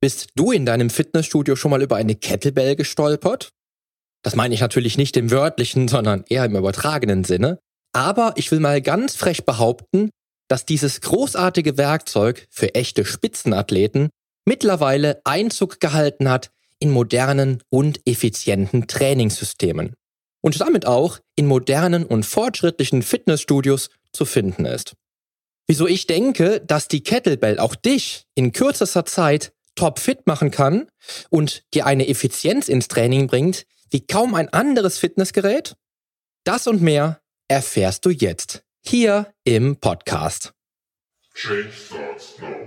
Bist 0.00 0.28
du 0.34 0.52
in 0.52 0.66
deinem 0.66 0.90
Fitnessstudio 0.90 1.56
schon 1.56 1.70
mal 1.70 1.82
über 1.82 1.96
eine 1.96 2.14
Kettlebell 2.14 2.76
gestolpert? 2.76 3.50
Das 4.22 4.36
meine 4.36 4.54
ich 4.54 4.60
natürlich 4.60 4.98
nicht 4.98 5.16
im 5.16 5.30
wörtlichen, 5.30 5.88
sondern 5.88 6.24
eher 6.28 6.44
im 6.44 6.56
übertragenen 6.56 7.24
Sinne. 7.24 7.58
Aber 7.92 8.34
ich 8.36 8.50
will 8.50 8.60
mal 8.60 8.82
ganz 8.82 9.14
frech 9.14 9.46
behaupten, 9.46 10.10
dass 10.48 10.66
dieses 10.66 11.00
großartige 11.00 11.78
Werkzeug 11.78 12.46
für 12.50 12.74
echte 12.74 13.04
Spitzenathleten 13.04 14.10
mittlerweile 14.44 15.20
Einzug 15.24 15.80
gehalten 15.80 16.28
hat 16.28 16.50
in 16.78 16.90
modernen 16.90 17.62
und 17.70 18.00
effizienten 18.06 18.86
Trainingssystemen 18.86 19.94
und 20.42 20.60
damit 20.60 20.86
auch 20.86 21.18
in 21.36 21.46
modernen 21.46 22.04
und 22.04 22.26
fortschrittlichen 22.26 23.02
Fitnessstudios 23.02 23.90
zu 24.12 24.24
finden 24.24 24.66
ist. 24.66 24.94
Wieso 25.66 25.86
ich 25.86 26.06
denke, 26.06 26.60
dass 26.60 26.86
die 26.86 27.02
Kettlebell 27.02 27.58
auch 27.58 27.74
dich 27.74 28.24
in 28.34 28.52
kürzester 28.52 29.04
Zeit 29.04 29.52
topfit 29.76 30.26
machen 30.26 30.50
kann 30.50 30.88
und 31.30 31.62
dir 31.72 31.86
eine 31.86 32.08
Effizienz 32.08 32.68
ins 32.68 32.88
Training 32.88 33.28
bringt, 33.28 33.66
wie 33.90 34.04
kaum 34.04 34.34
ein 34.34 34.48
anderes 34.52 34.98
Fitnessgerät? 34.98 35.76
Das 36.44 36.66
und 36.66 36.82
mehr 36.82 37.20
erfährst 37.48 38.04
du 38.04 38.10
jetzt 38.10 38.64
hier 38.84 39.32
im 39.44 39.76
Podcast. 39.76 40.52
Change 41.34 41.70
starts 41.72 42.38
now. 42.40 42.66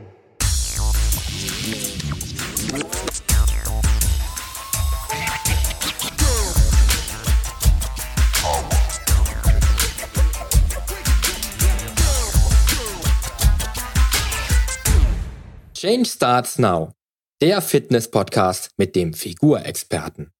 Change 15.79 16.09
Starts 16.09 16.59
Now, 16.59 16.91
der 17.41 17.61
Fitness-Podcast 17.61 18.71
mit 18.75 18.97
dem 18.97 19.13
Figurexperten. 19.13 20.33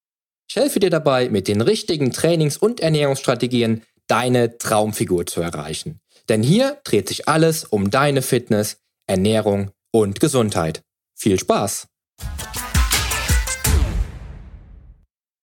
Ich 0.50 0.56
helfe 0.56 0.80
dir 0.80 0.90
dabei, 0.90 1.30
mit 1.30 1.48
den 1.48 1.62
richtigen 1.62 2.12
Trainings- 2.12 2.58
und 2.58 2.80
Ernährungsstrategien 2.80 3.84
deine 4.06 4.58
Traumfigur 4.58 5.24
zu 5.24 5.40
erreichen. 5.40 6.00
Denn 6.28 6.42
hier 6.42 6.78
dreht 6.84 7.08
sich 7.08 7.26
alles 7.26 7.64
um 7.64 7.90
deine 7.90 8.20
Fitness, 8.20 8.82
Ernährung 9.06 9.70
und 9.92 10.20
Gesundheit. 10.20 10.82
Viel 11.14 11.38
Spaß! 11.38 11.86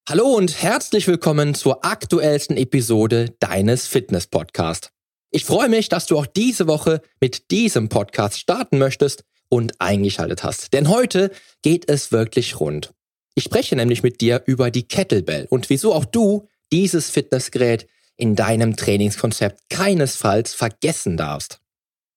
Hallo 0.07 0.27
und 0.27 0.61
herzlich 0.61 1.07
willkommen 1.07 1.55
zur 1.55 1.83
aktuellsten 1.83 2.55
Episode 2.55 3.35
deines 3.39 3.87
Fitness-Podcasts. 3.87 4.91
Ich 5.31 5.43
freue 5.43 5.69
mich, 5.69 5.89
dass 5.89 6.05
du 6.05 6.19
auch 6.19 6.27
diese 6.27 6.67
Woche 6.67 7.01
mit 7.19 7.49
diesem 7.49 7.89
Podcast 7.89 8.37
starten 8.37 8.77
möchtest 8.77 9.23
und 9.49 9.79
eingeschaltet 9.79 10.43
hast. 10.43 10.73
Denn 10.73 10.89
heute 10.89 11.31
geht 11.61 11.89
es 11.89 12.11
wirklich 12.11 12.59
rund. 12.59 12.93
Ich 13.35 13.43
spreche 13.43 13.75
nämlich 13.75 14.03
mit 14.03 14.21
dir 14.21 14.41
über 14.45 14.71
die 14.71 14.87
Kettlebell 14.87 15.45
und 15.49 15.69
wieso 15.69 15.93
auch 15.93 16.05
du 16.05 16.47
dieses 16.71 17.09
Fitnessgerät 17.09 17.87
in 18.15 18.35
deinem 18.35 18.75
Trainingskonzept 18.75 19.69
keinesfalls 19.69 20.53
vergessen 20.53 21.17
darfst. 21.17 21.59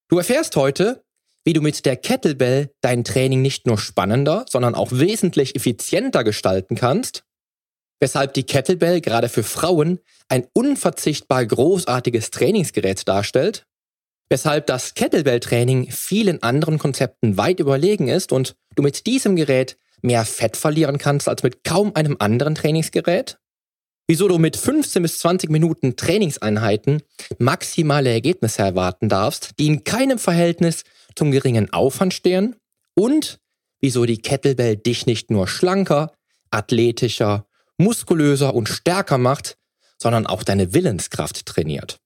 Du 0.09 0.19
erfährst 0.19 0.57
heute, 0.57 1.05
wie 1.45 1.53
du 1.53 1.61
mit 1.61 1.85
der 1.85 1.97
Kettlebell 1.97 2.71
dein 2.81 3.05
Training 3.05 3.43
nicht 3.43 3.67
nur 3.67 3.79
spannender, 3.79 4.47
sondern 4.49 4.75
auch 4.75 4.93
wesentlich 4.93 5.57
effizienter 5.57 6.25
gestalten 6.25 6.75
kannst, 6.75 7.25
weshalb 8.01 8.35
die 8.35 8.45
Kettlebell 8.45 9.01
gerade 9.01 9.29
für 9.29 9.43
Frauen 9.43 10.01
ein 10.29 10.47
unverzichtbar 10.53 11.45
großartiges 11.45 12.31
Trainingsgerät 12.31 13.07
darstellt 13.07 13.67
weshalb 14.31 14.67
das 14.69 14.95
Kettlebell-Training 14.95 15.91
vielen 15.91 16.43
anderen 16.43 16.79
Konzepten 16.79 17.37
weit 17.37 17.61
überlegen 17.61 18.09
ist 18.09 18.33
und 18.33 18.55
du 18.77 18.83
mit 18.83 19.07
diesem 19.07 19.37
Gerät 19.37 19.77
mehr 20.01 20.25
Fett 20.25 20.57
verlieren 20.57 20.97
kannst 20.97 21.29
als 21.29 21.43
mit 21.43 21.65
kaum 21.65 21.95
einem 21.95 22.17
anderen 22.19 22.55
Trainingsgerät? 22.55 23.39
Wieso 24.07 24.29
du 24.29 24.39
mit 24.39 24.57
15 24.57 25.03
bis 25.03 25.19
20 25.19 25.51
Minuten 25.51 25.97
Trainingseinheiten 25.97 27.03
maximale 27.39 28.11
Ergebnisse 28.11 28.63
erwarten 28.63 29.09
darfst, 29.09 29.53
die 29.59 29.67
in 29.67 29.85
keinem 29.85 30.19
Verhältnis 30.19 30.85
zum 31.15 31.31
geringen 31.31 31.73
Aufwand 31.73 32.15
stehen? 32.15 32.57
Und 32.97 33.39
wieso 33.81 34.07
die 34.07 34.19
Kettlebell 34.19 34.77
dich 34.77 35.07
nicht 35.07 35.31
nur 35.31 35.47
schlanker, 35.47 36.13
athletischer, 36.51 37.47
muskulöser 37.79 38.55
und 38.55 38.69
stärker 38.69 39.19
macht, 39.19 39.57
sondern 39.97 40.27
auch 40.27 40.43
deine 40.43 40.75
Willenskraft 40.75 41.47
trainiert? 41.47 42.01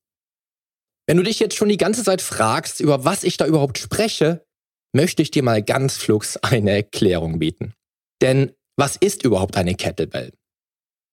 Wenn 1.06 1.18
du 1.18 1.22
dich 1.22 1.38
jetzt 1.38 1.56
schon 1.56 1.68
die 1.68 1.76
ganze 1.76 2.02
Zeit 2.02 2.22
fragst, 2.22 2.80
über 2.80 3.04
was 3.04 3.24
ich 3.24 3.36
da 3.36 3.46
überhaupt 3.46 3.78
spreche, 3.78 4.44
möchte 4.92 5.22
ich 5.22 5.30
dir 5.30 5.42
mal 5.42 5.62
ganz 5.62 5.96
flugs 5.96 6.36
eine 6.38 6.70
Erklärung 6.70 7.38
bieten. 7.38 7.74
Denn 8.22 8.52
was 8.76 8.96
ist 8.96 9.24
überhaupt 9.24 9.56
eine 9.56 9.74
Kettlebell? 9.74 10.32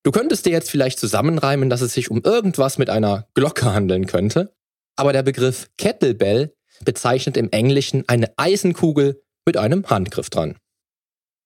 Du 0.03 0.11
könntest 0.11 0.45
dir 0.45 0.51
jetzt 0.51 0.69
vielleicht 0.69 0.99
zusammenreimen, 0.99 1.69
dass 1.69 1.81
es 1.81 1.93
sich 1.93 2.09
um 2.09 2.21
irgendwas 2.23 2.77
mit 2.77 2.89
einer 2.89 3.27
Glocke 3.33 3.73
handeln 3.73 4.07
könnte, 4.07 4.55
aber 4.95 5.13
der 5.13 5.23
Begriff 5.23 5.69
Kettlebell 5.77 6.55
bezeichnet 6.83 7.37
im 7.37 7.49
Englischen 7.51 8.03
eine 8.07 8.31
Eisenkugel 8.37 9.21
mit 9.45 9.57
einem 9.57 9.87
Handgriff 9.87 10.29
dran. 10.29 10.57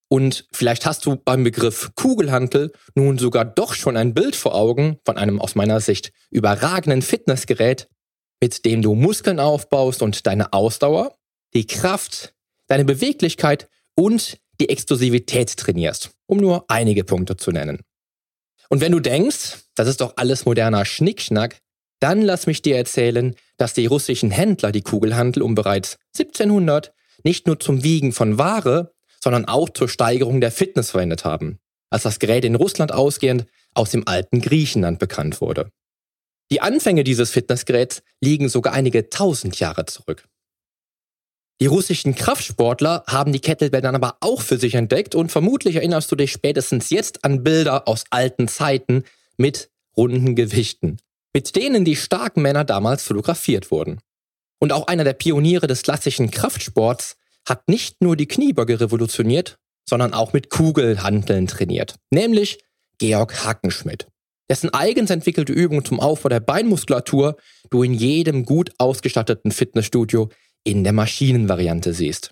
Und 0.07 0.47
vielleicht 0.53 0.85
hast 0.85 1.05
du 1.05 1.15
beim 1.15 1.43
Begriff 1.43 1.91
Kugelhantel 1.95 2.71
nun 2.93 3.17
sogar 3.17 3.43
doch 3.43 3.73
schon 3.73 3.97
ein 3.97 4.13
Bild 4.13 4.35
vor 4.35 4.53
Augen 4.53 4.99
von 5.03 5.17
einem 5.17 5.41
aus 5.41 5.55
meiner 5.55 5.79
Sicht 5.79 6.13
überragenden 6.29 7.01
Fitnessgerät, 7.01 7.89
mit 8.45 8.63
dem 8.63 8.83
du 8.83 8.93
Muskeln 8.93 9.39
aufbaust 9.39 10.03
und 10.03 10.27
deine 10.27 10.53
Ausdauer, 10.53 11.17
die 11.55 11.65
Kraft, 11.65 12.35
deine 12.67 12.85
Beweglichkeit 12.85 13.67
und 13.95 14.37
die 14.59 14.69
Exklusivität 14.69 15.57
trainierst, 15.57 16.11
um 16.27 16.37
nur 16.37 16.65
einige 16.67 17.03
Punkte 17.03 17.37
zu 17.37 17.49
nennen. 17.49 17.79
Und 18.69 18.81
wenn 18.81 18.91
du 18.91 18.99
denkst, 18.99 19.65
das 19.73 19.87
ist 19.87 19.99
doch 19.99 20.13
alles 20.17 20.45
moderner 20.45 20.85
Schnickschnack, 20.85 21.57
dann 21.99 22.21
lass 22.21 22.45
mich 22.45 22.61
dir 22.61 22.77
erzählen, 22.77 23.33
dass 23.57 23.73
die 23.73 23.87
russischen 23.87 24.29
Händler 24.29 24.71
die 24.71 24.83
Kugelhandel 24.83 25.41
um 25.41 25.55
bereits 25.55 25.97
1700 26.13 26.93
nicht 27.23 27.47
nur 27.47 27.59
zum 27.59 27.83
Wiegen 27.83 28.11
von 28.11 28.37
Ware, 28.37 28.93
sondern 29.23 29.45
auch 29.45 29.71
zur 29.71 29.89
Steigerung 29.89 30.39
der 30.39 30.51
Fitness 30.51 30.91
verwendet 30.91 31.25
haben, 31.25 31.57
als 31.89 32.03
das 32.03 32.19
Gerät 32.19 32.45
in 32.45 32.53
Russland 32.53 32.91
ausgehend 32.91 33.47
aus 33.73 33.89
dem 33.89 34.07
alten 34.07 34.39
Griechenland 34.39 34.99
bekannt 34.99 35.41
wurde. 35.41 35.71
Die 36.51 36.61
Anfänge 36.61 37.03
dieses 37.03 37.31
Fitnessgeräts 37.31 38.03
liegen 38.21 38.49
sogar 38.49 38.73
einige 38.73 39.09
tausend 39.09 39.59
Jahre 39.59 39.85
zurück. 39.85 40.27
Die 41.61 41.67
russischen 41.67 42.15
Kraftsportler 42.15 43.03
haben 43.07 43.31
die 43.31 43.39
Kettlebell 43.39 43.81
dann 43.81 43.95
aber 43.95 44.17
auch 44.19 44.41
für 44.41 44.57
sich 44.57 44.75
entdeckt 44.75 45.15
und 45.15 45.31
vermutlich 45.31 45.75
erinnerst 45.75 46.11
du 46.11 46.15
dich 46.15 46.31
spätestens 46.31 46.89
jetzt 46.89 47.23
an 47.23 47.43
Bilder 47.43 47.87
aus 47.87 48.03
alten 48.09 48.47
Zeiten 48.47 49.05
mit 49.37 49.69
runden 49.95 50.35
Gewichten, 50.35 50.97
mit 51.33 51.55
denen 51.55 51.85
die 51.85 51.95
starken 51.95 52.41
Männer 52.41 52.65
damals 52.65 53.03
fotografiert 53.03 53.71
wurden. 53.71 54.01
Und 54.59 54.73
auch 54.73 54.87
einer 54.87 55.05
der 55.05 55.13
Pioniere 55.13 55.67
des 55.67 55.81
klassischen 55.81 56.29
Kraftsports 56.29 57.15
hat 57.47 57.69
nicht 57.69 58.01
nur 58.01 58.17
die 58.17 58.27
Kniebeuge 58.27 58.79
revolutioniert, 58.81 59.57
sondern 59.87 60.13
auch 60.13 60.33
mit 60.33 60.49
Kugelhanteln 60.49 61.47
trainiert, 61.47 61.95
nämlich 62.11 62.59
Georg 62.97 63.45
Hackenschmidt 63.45 64.07
dessen 64.49 64.73
eigens 64.73 65.09
entwickelte 65.09 65.53
Übungen 65.53 65.85
zum 65.85 65.99
Aufbau 65.99 66.29
der 66.29 66.39
Beinmuskulatur 66.39 67.37
du 67.69 67.83
in 67.83 67.93
jedem 67.93 68.45
gut 68.45 68.71
ausgestatteten 68.77 69.51
Fitnessstudio 69.51 70.29
in 70.63 70.83
der 70.83 70.93
Maschinenvariante 70.93 71.93
siehst. 71.93 72.31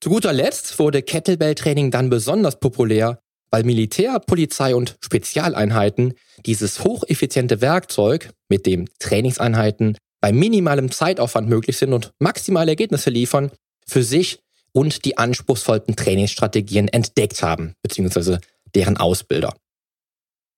Zu 0.00 0.10
guter 0.10 0.32
Letzt 0.32 0.78
wurde 0.78 1.02
Kettlebell-Training 1.02 1.90
dann 1.90 2.10
besonders 2.10 2.60
populär, 2.60 3.20
weil 3.50 3.64
Militär, 3.64 4.20
Polizei 4.20 4.74
und 4.74 4.96
Spezialeinheiten 5.00 6.14
dieses 6.46 6.84
hocheffiziente 6.84 7.60
Werkzeug, 7.60 8.30
mit 8.48 8.66
dem 8.66 8.86
Trainingseinheiten 8.98 9.96
bei 10.20 10.32
minimalem 10.32 10.90
Zeitaufwand 10.90 11.48
möglich 11.48 11.78
sind 11.78 11.92
und 11.92 12.12
maximale 12.18 12.72
Ergebnisse 12.72 13.10
liefern, 13.10 13.50
für 13.86 14.02
sich 14.02 14.40
und 14.72 15.04
die 15.04 15.18
anspruchsvollsten 15.18 15.96
Trainingsstrategien 15.96 16.88
entdeckt 16.88 17.42
haben, 17.42 17.74
beziehungsweise 17.82 18.40
deren 18.74 18.96
Ausbilder. 18.96 19.54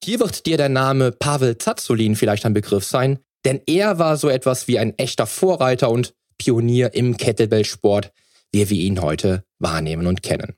Hier 0.03 0.19
wird 0.19 0.47
dir 0.47 0.57
der 0.57 0.71
Name 0.71 1.13
Pavel 1.13 1.59
Zazulin 1.59 2.17
vielleicht 2.17 2.47
ein 2.47 2.55
Begriff 2.55 2.85
sein, 2.85 3.19
denn 3.45 3.61
er 3.67 3.99
war 3.99 4.17
so 4.17 4.31
etwas 4.31 4.67
wie 4.67 4.79
ein 4.79 4.97
echter 4.99 5.27
Vorreiter 5.27 5.91
und 5.91 6.15
Pionier 6.39 6.95
im 6.95 7.19
Kettlebell-Sport, 7.19 8.11
wie 8.51 8.71
wir 8.71 8.79
ihn 8.79 9.03
heute 9.03 9.45
wahrnehmen 9.59 10.07
und 10.07 10.23
kennen. 10.23 10.55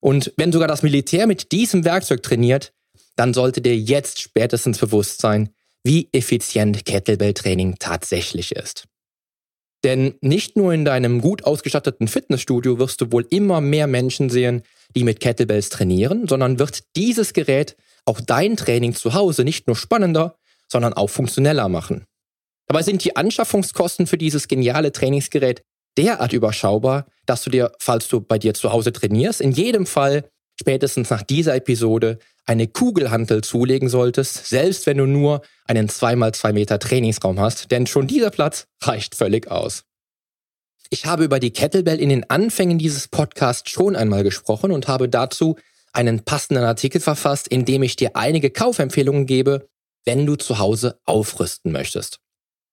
Und 0.00 0.32
wenn 0.38 0.50
sogar 0.50 0.66
das 0.66 0.82
Militär 0.82 1.26
mit 1.26 1.52
diesem 1.52 1.84
Werkzeug 1.84 2.22
trainiert, 2.22 2.72
dann 3.16 3.34
sollte 3.34 3.60
dir 3.60 3.76
jetzt 3.76 4.18
spätestens 4.18 4.78
bewusst 4.78 5.20
sein, 5.20 5.50
wie 5.84 6.08
effizient 6.12 6.86
Kettlebell-Training 6.86 7.76
tatsächlich 7.78 8.52
ist. 8.52 8.86
Denn 9.84 10.14
nicht 10.22 10.56
nur 10.56 10.72
in 10.72 10.86
deinem 10.86 11.20
gut 11.20 11.44
ausgestatteten 11.44 12.08
Fitnessstudio 12.08 12.78
wirst 12.78 13.02
du 13.02 13.12
wohl 13.12 13.26
immer 13.28 13.60
mehr 13.60 13.86
Menschen 13.86 14.30
sehen, 14.30 14.62
die 14.96 15.04
mit 15.04 15.20
Kettlebells 15.20 15.68
trainieren, 15.68 16.28
sondern 16.28 16.58
wird 16.58 16.84
dieses 16.96 17.34
Gerät 17.34 17.76
auch 18.10 18.20
dein 18.20 18.56
Training 18.56 18.94
zu 18.94 19.14
Hause 19.14 19.44
nicht 19.44 19.66
nur 19.66 19.76
spannender, 19.76 20.36
sondern 20.68 20.92
auch 20.92 21.08
funktioneller 21.08 21.68
machen. 21.68 22.04
Dabei 22.66 22.82
sind 22.82 23.04
die 23.04 23.16
Anschaffungskosten 23.16 24.06
für 24.06 24.18
dieses 24.18 24.48
geniale 24.48 24.92
Trainingsgerät 24.92 25.62
derart 25.96 26.32
überschaubar, 26.32 27.06
dass 27.26 27.42
du 27.42 27.50
dir, 27.50 27.72
falls 27.78 28.08
du 28.08 28.20
bei 28.20 28.38
dir 28.38 28.54
zu 28.54 28.72
Hause 28.72 28.92
trainierst, 28.92 29.40
in 29.40 29.52
jedem 29.52 29.86
Fall 29.86 30.28
spätestens 30.60 31.10
nach 31.10 31.22
dieser 31.22 31.54
Episode 31.54 32.18
eine 32.46 32.68
Kugelhantel 32.68 33.42
zulegen 33.42 33.88
solltest, 33.88 34.46
selbst 34.46 34.86
wenn 34.86 34.98
du 34.98 35.06
nur 35.06 35.42
einen 35.66 35.88
2x2 35.88 36.52
Meter 36.52 36.78
Trainingsraum 36.78 37.40
hast, 37.40 37.70
denn 37.70 37.86
schon 37.86 38.06
dieser 38.06 38.30
Platz 38.30 38.66
reicht 38.82 39.14
völlig 39.14 39.50
aus. 39.50 39.84
Ich 40.90 41.06
habe 41.06 41.24
über 41.24 41.38
die 41.38 41.52
Kettlebell 41.52 42.00
in 42.00 42.08
den 42.08 42.28
Anfängen 42.28 42.78
dieses 42.78 43.06
Podcasts 43.06 43.70
schon 43.70 43.94
einmal 43.94 44.24
gesprochen 44.24 44.72
und 44.72 44.88
habe 44.88 45.08
dazu 45.08 45.56
einen 45.92 46.24
passenden 46.24 46.64
Artikel 46.64 47.00
verfasst, 47.00 47.48
in 47.48 47.64
dem 47.64 47.82
ich 47.82 47.96
dir 47.96 48.16
einige 48.16 48.50
Kaufempfehlungen 48.50 49.26
gebe, 49.26 49.68
wenn 50.04 50.26
du 50.26 50.36
zu 50.36 50.58
Hause 50.58 50.98
aufrüsten 51.04 51.72
möchtest. 51.72 52.20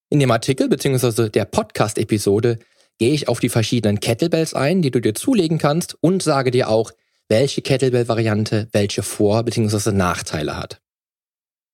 In 0.09 0.19
dem 0.19 0.31
Artikel 0.31 0.69
bzw. 0.69 1.29
der 1.29 1.45
Podcast-Episode 1.45 2.59
gehe 2.97 3.13
ich 3.13 3.27
auf 3.27 3.39
die 3.39 3.49
verschiedenen 3.49 3.99
Kettlebells 3.99 4.53
ein, 4.53 4.81
die 4.81 4.91
du 4.91 5.01
dir 5.01 5.13
zulegen 5.13 5.57
kannst 5.57 5.97
und 6.01 6.23
sage 6.23 6.51
dir 6.51 6.69
auch, 6.69 6.91
welche 7.29 7.61
Kettlebell-Variante 7.61 8.69
welche 8.71 9.03
Vor- 9.03 9.43
bzw. 9.43 9.91
Nachteile 9.91 10.57
hat. 10.57 10.81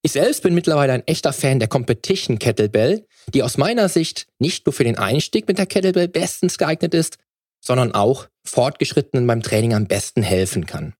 Ich 0.02 0.12
selbst 0.12 0.44
bin 0.44 0.54
mittlerweile 0.54 0.94
ein 0.94 1.08
echter 1.08 1.32
Fan 1.32 1.60
der 1.60 1.70
Competition 1.70 2.40
Kettlebell, 2.40 3.06
die 3.34 3.42
aus 3.42 3.58
meiner 3.58 3.88
Sicht 3.88 4.28
nicht 4.38 4.66
nur 4.66 4.74
für 4.74 4.84
den 4.84 4.98
Einstieg 4.98 5.48
mit 5.48 5.58
der 5.58 5.66
Kettlebell 5.66 6.10
bestens 6.10 6.58
geeignet 6.58 6.94
ist, 6.94 7.18
sondern 7.62 7.94
auch 7.94 8.28
Fortgeschrittenen 8.44 9.26
beim 9.26 9.42
Training 9.42 9.74
am 9.74 9.88
besten 9.88 10.22
helfen 10.22 10.66
kann. 10.66 10.94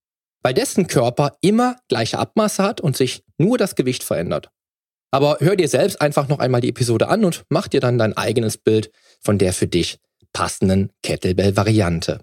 Weil 0.44 0.54
dessen 0.54 0.86
Körper 0.86 1.38
immer 1.40 1.76
gleiche 1.88 2.18
Abmaße 2.18 2.62
hat 2.62 2.80
und 2.80 2.96
sich 2.96 3.24
nur 3.38 3.58
das 3.58 3.74
Gewicht 3.74 4.04
verändert. 4.04 4.50
Aber 5.10 5.38
hör 5.40 5.56
dir 5.56 5.68
selbst 5.68 6.00
einfach 6.00 6.28
noch 6.28 6.38
einmal 6.38 6.60
die 6.60 6.68
Episode 6.68 7.08
an 7.08 7.24
und 7.24 7.44
mach 7.48 7.66
dir 7.66 7.80
dann 7.80 7.98
dein 7.98 8.16
eigenes 8.16 8.58
Bild 8.58 8.90
von 9.20 9.38
der 9.38 9.52
für 9.52 9.66
dich 9.66 9.98
passenden 10.32 10.92
Kettlebell-Variante. 11.02 12.20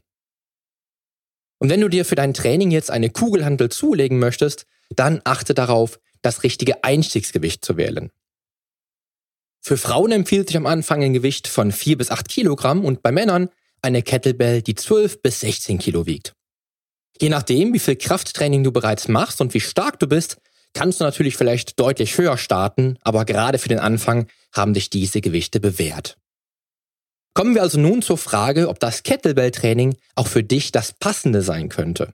Und 1.59 1.69
wenn 1.69 1.81
du 1.81 1.89
dir 1.89 2.05
für 2.05 2.15
dein 2.15 2.33
Training 2.33 2.69
jetzt 2.69 2.91
eine 2.91 3.09
Kugelhandel 3.09 3.69
zulegen 3.69 4.19
möchtest, 4.19 4.65
dann 4.89 5.21
achte 5.23 5.53
darauf, 5.53 5.99
das 6.21 6.43
richtige 6.43 6.83
Einstiegsgewicht 6.83 7.65
zu 7.65 7.77
wählen. 7.77 8.11
Für 9.63 9.77
Frauen 9.77 10.11
empfiehlt 10.11 10.47
sich 10.47 10.57
am 10.57 10.65
Anfang 10.65 11.03
ein 11.03 11.13
Gewicht 11.13 11.47
von 11.47 11.71
4 11.71 11.97
bis 11.97 12.11
8 12.11 12.27
Kilogramm 12.27 12.83
und 12.83 13.01
bei 13.01 13.11
Männern 13.11 13.49
eine 13.81 14.03
Kettlebell, 14.03 14.61
die 14.61 14.75
12 14.75 15.21
bis 15.21 15.39
16 15.39 15.79
Kilo 15.79 16.05
wiegt. 16.05 16.35
Je 17.19 17.29
nachdem, 17.29 17.73
wie 17.73 17.79
viel 17.79 17.95
Krafttraining 17.95 18.63
du 18.63 18.71
bereits 18.71 19.07
machst 19.07 19.41
und 19.41 19.53
wie 19.53 19.59
stark 19.59 19.99
du 19.99 20.07
bist, 20.07 20.37
kannst 20.73 20.99
du 20.99 21.03
natürlich 21.03 21.35
vielleicht 21.35 21.79
deutlich 21.79 22.17
höher 22.17 22.37
starten, 22.37 22.97
aber 23.01 23.25
gerade 23.25 23.57
für 23.57 23.69
den 23.69 23.79
Anfang 23.79 24.27
haben 24.53 24.73
dich 24.73 24.89
diese 24.89 25.21
Gewichte 25.21 25.59
bewährt. 25.59 26.17
Kommen 27.33 27.55
wir 27.55 27.61
also 27.61 27.79
nun 27.79 28.01
zur 28.01 28.17
Frage, 28.17 28.67
ob 28.67 28.79
das 28.79 29.03
Kettlebell-Training 29.03 29.95
auch 30.15 30.27
für 30.27 30.43
dich 30.43 30.71
das 30.71 30.93
Passende 30.93 31.41
sein 31.41 31.69
könnte. 31.69 32.13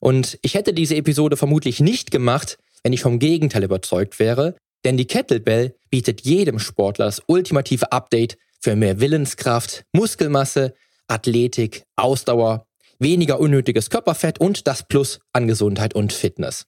Und 0.00 0.38
ich 0.42 0.54
hätte 0.54 0.74
diese 0.74 0.96
Episode 0.96 1.36
vermutlich 1.36 1.80
nicht 1.80 2.10
gemacht, 2.10 2.58
wenn 2.82 2.92
ich 2.92 3.02
vom 3.02 3.18
Gegenteil 3.18 3.64
überzeugt 3.64 4.18
wäre, 4.18 4.56
denn 4.84 4.96
die 4.96 5.06
Kettlebell 5.06 5.74
bietet 5.90 6.22
jedem 6.22 6.58
Sportler 6.58 7.06
das 7.06 7.22
ultimative 7.26 7.92
Update 7.92 8.38
für 8.60 8.76
mehr 8.76 9.00
Willenskraft, 9.00 9.84
Muskelmasse, 9.92 10.74
Athletik, 11.06 11.84
Ausdauer, 11.96 12.66
weniger 13.00 13.40
unnötiges 13.40 13.90
Körperfett 13.90 14.40
und 14.40 14.66
das 14.66 14.86
Plus 14.86 15.20
an 15.32 15.48
Gesundheit 15.48 15.94
und 15.94 16.12
Fitness. 16.12 16.66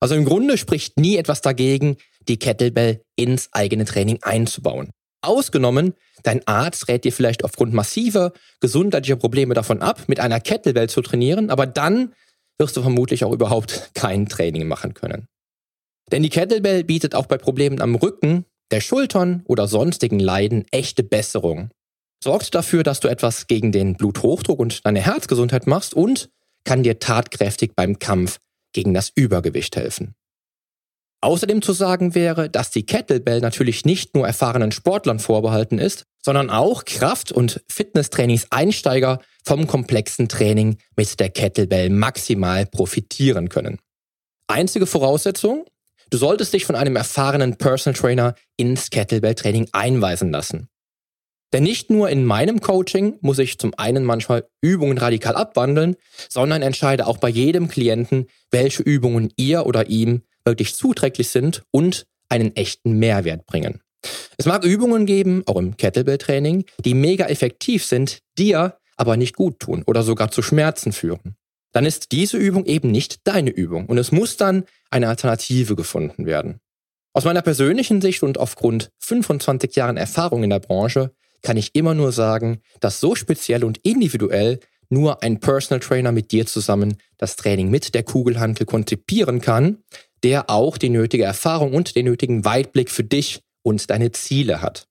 Also 0.00 0.14
im 0.14 0.24
Grunde 0.24 0.58
spricht 0.58 0.98
nie 0.98 1.16
etwas 1.16 1.40
dagegen, 1.40 1.96
die 2.28 2.38
Kettlebell 2.38 3.02
ins 3.16 3.48
eigene 3.52 3.84
Training 3.84 4.18
einzubauen. 4.22 4.90
Ausgenommen, 5.22 5.94
dein 6.22 6.46
Arzt 6.46 6.88
rät 6.88 7.04
dir 7.04 7.12
vielleicht 7.12 7.44
aufgrund 7.44 7.72
massiver 7.72 8.32
gesundheitlicher 8.60 9.16
Probleme 9.16 9.54
davon 9.54 9.82
ab, 9.82 10.04
mit 10.06 10.20
einer 10.20 10.40
Kettlebell 10.40 10.88
zu 10.88 11.02
trainieren, 11.02 11.50
aber 11.50 11.66
dann 11.66 12.14
wirst 12.58 12.76
du 12.76 12.82
vermutlich 12.82 13.24
auch 13.24 13.32
überhaupt 13.32 13.90
kein 13.94 14.28
Training 14.28 14.68
machen 14.68 14.94
können. 14.94 15.26
Denn 16.12 16.22
die 16.22 16.30
Kettlebell 16.30 16.84
bietet 16.84 17.14
auch 17.14 17.26
bei 17.26 17.38
Problemen 17.38 17.80
am 17.80 17.96
Rücken, 17.96 18.44
der 18.70 18.80
Schultern 18.80 19.42
oder 19.46 19.68
sonstigen 19.68 20.20
Leiden 20.20 20.64
echte 20.70 21.02
Besserung. 21.02 21.70
Sorgt 22.26 22.56
dafür, 22.56 22.82
dass 22.82 22.98
du 22.98 23.06
etwas 23.06 23.46
gegen 23.46 23.70
den 23.70 23.94
Bluthochdruck 23.94 24.58
und 24.58 24.84
deine 24.84 25.00
Herzgesundheit 25.00 25.68
machst 25.68 25.94
und 25.94 26.28
kann 26.64 26.82
dir 26.82 26.98
tatkräftig 26.98 27.76
beim 27.76 28.00
Kampf 28.00 28.40
gegen 28.72 28.94
das 28.94 29.12
Übergewicht 29.14 29.76
helfen. 29.76 30.16
Außerdem 31.20 31.62
zu 31.62 31.72
sagen 31.72 32.16
wäre, 32.16 32.50
dass 32.50 32.72
die 32.72 32.84
Kettlebell 32.84 33.38
natürlich 33.38 33.84
nicht 33.84 34.16
nur 34.16 34.26
erfahrenen 34.26 34.72
Sportlern 34.72 35.20
vorbehalten 35.20 35.78
ist, 35.78 36.02
sondern 36.20 36.50
auch 36.50 36.84
Kraft- 36.84 37.30
und 37.30 37.62
Fitnesstrainingseinsteiger 37.70 39.20
vom 39.44 39.68
komplexen 39.68 40.28
Training 40.28 40.78
mit 40.96 41.20
der 41.20 41.30
Kettlebell 41.30 41.90
maximal 41.90 42.66
profitieren 42.66 43.50
können. 43.50 43.78
Einzige 44.48 44.88
Voraussetzung, 44.88 45.64
Du 46.10 46.18
solltest 46.18 46.52
dich 46.52 46.64
von 46.64 46.76
einem 46.76 46.94
erfahrenen 46.94 47.56
Personal 47.56 47.98
Trainer 47.98 48.34
ins 48.56 48.90
Kettlebell-Training 48.90 49.68
einweisen 49.72 50.30
lassen. 50.30 50.68
Denn 51.52 51.62
nicht 51.62 51.90
nur 51.90 52.10
in 52.10 52.24
meinem 52.24 52.60
Coaching 52.60 53.18
muss 53.20 53.38
ich 53.38 53.58
zum 53.58 53.72
einen 53.76 54.04
manchmal 54.04 54.48
Übungen 54.60 54.98
radikal 54.98 55.36
abwandeln, 55.36 55.96
sondern 56.28 56.62
entscheide 56.62 57.06
auch 57.06 57.18
bei 57.18 57.28
jedem 57.28 57.68
Klienten, 57.68 58.26
welche 58.50 58.82
Übungen 58.82 59.32
ihr 59.36 59.66
oder 59.66 59.88
ihm 59.88 60.22
wirklich 60.44 60.74
zuträglich 60.74 61.28
sind 61.28 61.62
und 61.70 62.06
einen 62.28 62.54
echten 62.56 62.98
Mehrwert 62.98 63.46
bringen. 63.46 63.80
Es 64.36 64.46
mag 64.46 64.64
Übungen 64.64 65.06
geben, 65.06 65.42
auch 65.46 65.56
im 65.56 65.76
Kettlebell-Training, 65.76 66.64
die 66.84 66.94
mega 66.94 67.26
effektiv 67.26 67.84
sind, 67.84 68.20
dir 68.38 68.76
aber 68.96 69.16
nicht 69.16 69.36
gut 69.36 69.60
tun 69.60 69.82
oder 69.86 70.02
sogar 70.02 70.30
zu 70.30 70.42
Schmerzen 70.42 70.92
führen 70.92 71.36
dann 71.76 71.84
ist 71.84 72.10
diese 72.10 72.38
Übung 72.38 72.64
eben 72.64 72.90
nicht 72.90 73.20
deine 73.24 73.50
Übung 73.50 73.84
und 73.84 73.98
es 73.98 74.10
muss 74.10 74.38
dann 74.38 74.64
eine 74.88 75.10
Alternative 75.10 75.76
gefunden 75.76 76.24
werden. 76.24 76.58
Aus 77.12 77.26
meiner 77.26 77.42
persönlichen 77.42 78.00
Sicht 78.00 78.22
und 78.22 78.38
aufgrund 78.38 78.90
25 79.00 79.76
Jahren 79.76 79.98
Erfahrung 79.98 80.42
in 80.42 80.48
der 80.48 80.60
Branche 80.60 81.14
kann 81.46 81.56
ich 81.56 81.76
immer 81.76 81.94
nur 81.94 82.10
sagen, 82.10 82.60
dass 82.80 82.98
so 82.98 83.14
speziell 83.14 83.62
und 83.62 83.78
individuell 83.84 84.58
nur 84.88 85.22
ein 85.22 85.38
Personal 85.38 85.78
Trainer 85.78 86.10
mit 86.10 86.32
dir 86.32 86.44
zusammen 86.44 86.96
das 87.18 87.36
Training 87.36 87.70
mit 87.70 87.94
der 87.94 88.02
Kugelhantel 88.02 88.66
konzipieren 88.66 89.40
kann, 89.40 89.78
der 90.24 90.50
auch 90.50 90.76
die 90.76 90.88
nötige 90.88 91.22
Erfahrung 91.22 91.72
und 91.72 91.94
den 91.94 92.06
nötigen 92.06 92.44
Weitblick 92.44 92.90
für 92.90 93.04
dich 93.04 93.42
und 93.62 93.90
deine 93.90 94.10
Ziele 94.10 94.60
hat. 94.60 94.88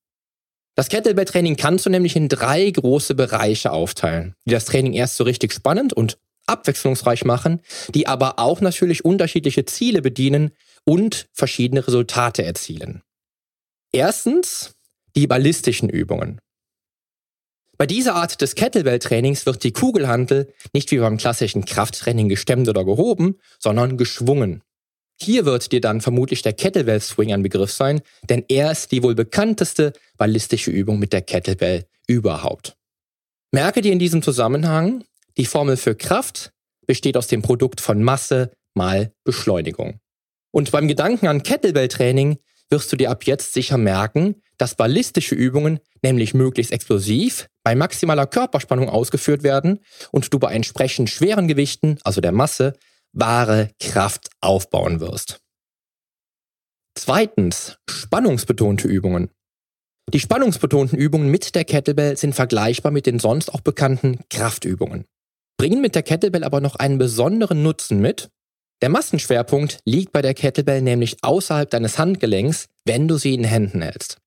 Das 0.75 0.87
Kettlebell-Training 0.87 1.57
kannst 1.57 1.85
du 1.85 1.89
nämlich 1.89 2.15
in 2.15 2.29
drei 2.29 2.69
große 2.69 3.15
Bereiche 3.15 3.71
aufteilen, 3.71 4.33
die 4.45 4.51
das 4.51 4.63
Training 4.63 4.93
erst 4.93 5.17
so 5.17 5.25
richtig 5.25 5.51
spannend 5.51 5.91
und 5.91 6.17
abwechslungsreich 6.47 7.25
machen, 7.25 7.59
die 7.93 8.07
aber 8.07 8.39
auch 8.39 8.61
natürlich 8.61 9.03
unterschiedliche 9.03 9.65
Ziele 9.65 10.01
bedienen 10.01 10.51
und 10.85 11.27
verschiedene 11.33 11.85
Resultate 11.85 12.45
erzielen. 12.45 13.01
Erstens 13.91 14.75
die 15.15 15.27
ballistischen 15.27 15.89
Übungen. 15.89 16.39
Bei 17.77 17.85
dieser 17.85 18.15
Art 18.15 18.41
des 18.41 18.55
Kettlebell-Trainings 18.55 19.45
wird 19.45 19.63
die 19.63 19.73
Kugelhantel 19.73 20.53
nicht 20.73 20.91
wie 20.91 20.97
beim 20.97 21.17
klassischen 21.17 21.65
Krafttraining 21.65 22.29
gestemmt 22.29 22.69
oder 22.69 22.85
gehoben, 22.85 23.37
sondern 23.59 23.97
geschwungen. 23.97 24.61
Hier 25.19 25.45
wird 25.45 25.71
dir 25.71 25.81
dann 25.81 26.01
vermutlich 26.01 26.41
der 26.41 26.53
Kettlebell-Swing 26.53 27.33
ein 27.33 27.43
Begriff 27.43 27.71
sein, 27.71 28.01
denn 28.29 28.45
er 28.47 28.71
ist 28.71 28.91
die 28.91 29.03
wohl 29.03 29.15
bekannteste 29.15 29.93
ballistische 30.17 30.71
Übung 30.71 30.99
mit 30.99 31.13
der 31.13 31.21
Kettlebell 31.21 31.85
überhaupt. 32.07 32.75
Merke 33.51 33.81
dir 33.81 33.91
in 33.91 33.99
diesem 33.99 34.21
Zusammenhang, 34.21 35.03
die 35.37 35.45
Formel 35.45 35.77
für 35.77 35.95
Kraft 35.95 36.51
besteht 36.85 37.17
aus 37.17 37.27
dem 37.27 37.41
Produkt 37.41 37.81
von 37.81 38.03
Masse 38.03 38.51
mal 38.73 39.13
Beschleunigung. 39.23 39.99
Und 40.51 40.71
beim 40.71 40.87
Gedanken 40.87 41.27
an 41.27 41.43
Kettlebell-Training 41.43 42.37
wirst 42.69 42.91
du 42.91 42.95
dir 42.95 43.11
ab 43.11 43.25
jetzt 43.25 43.53
sicher 43.53 43.77
merken, 43.77 44.41
dass 44.57 44.75
ballistische 44.75 45.35
Übungen 45.35 45.79
nämlich 46.01 46.33
möglichst 46.33 46.71
explosiv 46.71 47.47
bei 47.65 47.75
maximaler 47.75 48.27
Körperspannung 48.27 48.87
ausgeführt 48.87 49.43
werden 49.43 49.79
und 50.11 50.33
du 50.33 50.39
bei 50.39 50.53
entsprechend 50.53 51.09
schweren 51.09 51.49
Gewichten, 51.49 51.97
also 52.05 52.21
der 52.21 52.31
Masse, 52.31 52.73
wahre 53.11 53.71
Kraft 53.81 54.29
aufbauen 54.39 55.01
wirst. 55.01 55.41
Zweitens, 56.97 57.77
spannungsbetonte 57.89 58.87
Übungen. 58.87 59.29
Die 60.13 60.21
spannungsbetonten 60.21 60.97
Übungen 60.97 61.29
mit 61.29 61.55
der 61.55 61.65
Kettlebell 61.65 62.15
sind 62.15 62.35
vergleichbar 62.35 62.93
mit 62.93 63.05
den 63.05 63.19
sonst 63.19 63.53
auch 63.53 63.59
bekannten 63.59 64.19
Kraftübungen 64.29 65.05
bringen 65.57 65.81
mit 65.81 65.95
der 65.95 66.03
Kettlebell 66.03 66.43
aber 66.43 66.61
noch 66.61 66.75
einen 66.75 66.97
besonderen 66.97 67.63
Nutzen 67.63 67.99
mit. 67.99 68.29
Der 68.81 68.89
Massenschwerpunkt 68.89 69.79
liegt 69.85 70.11
bei 70.11 70.21
der 70.21 70.33
Kettlebell 70.33 70.81
nämlich 70.81 71.17
außerhalb 71.23 71.69
deines 71.69 71.97
Handgelenks, 71.97 72.67
wenn 72.85 73.07
du 73.07 73.17
sie 73.17 73.33
in 73.33 73.43
Händen 73.43 73.81
hältst. 73.81 74.17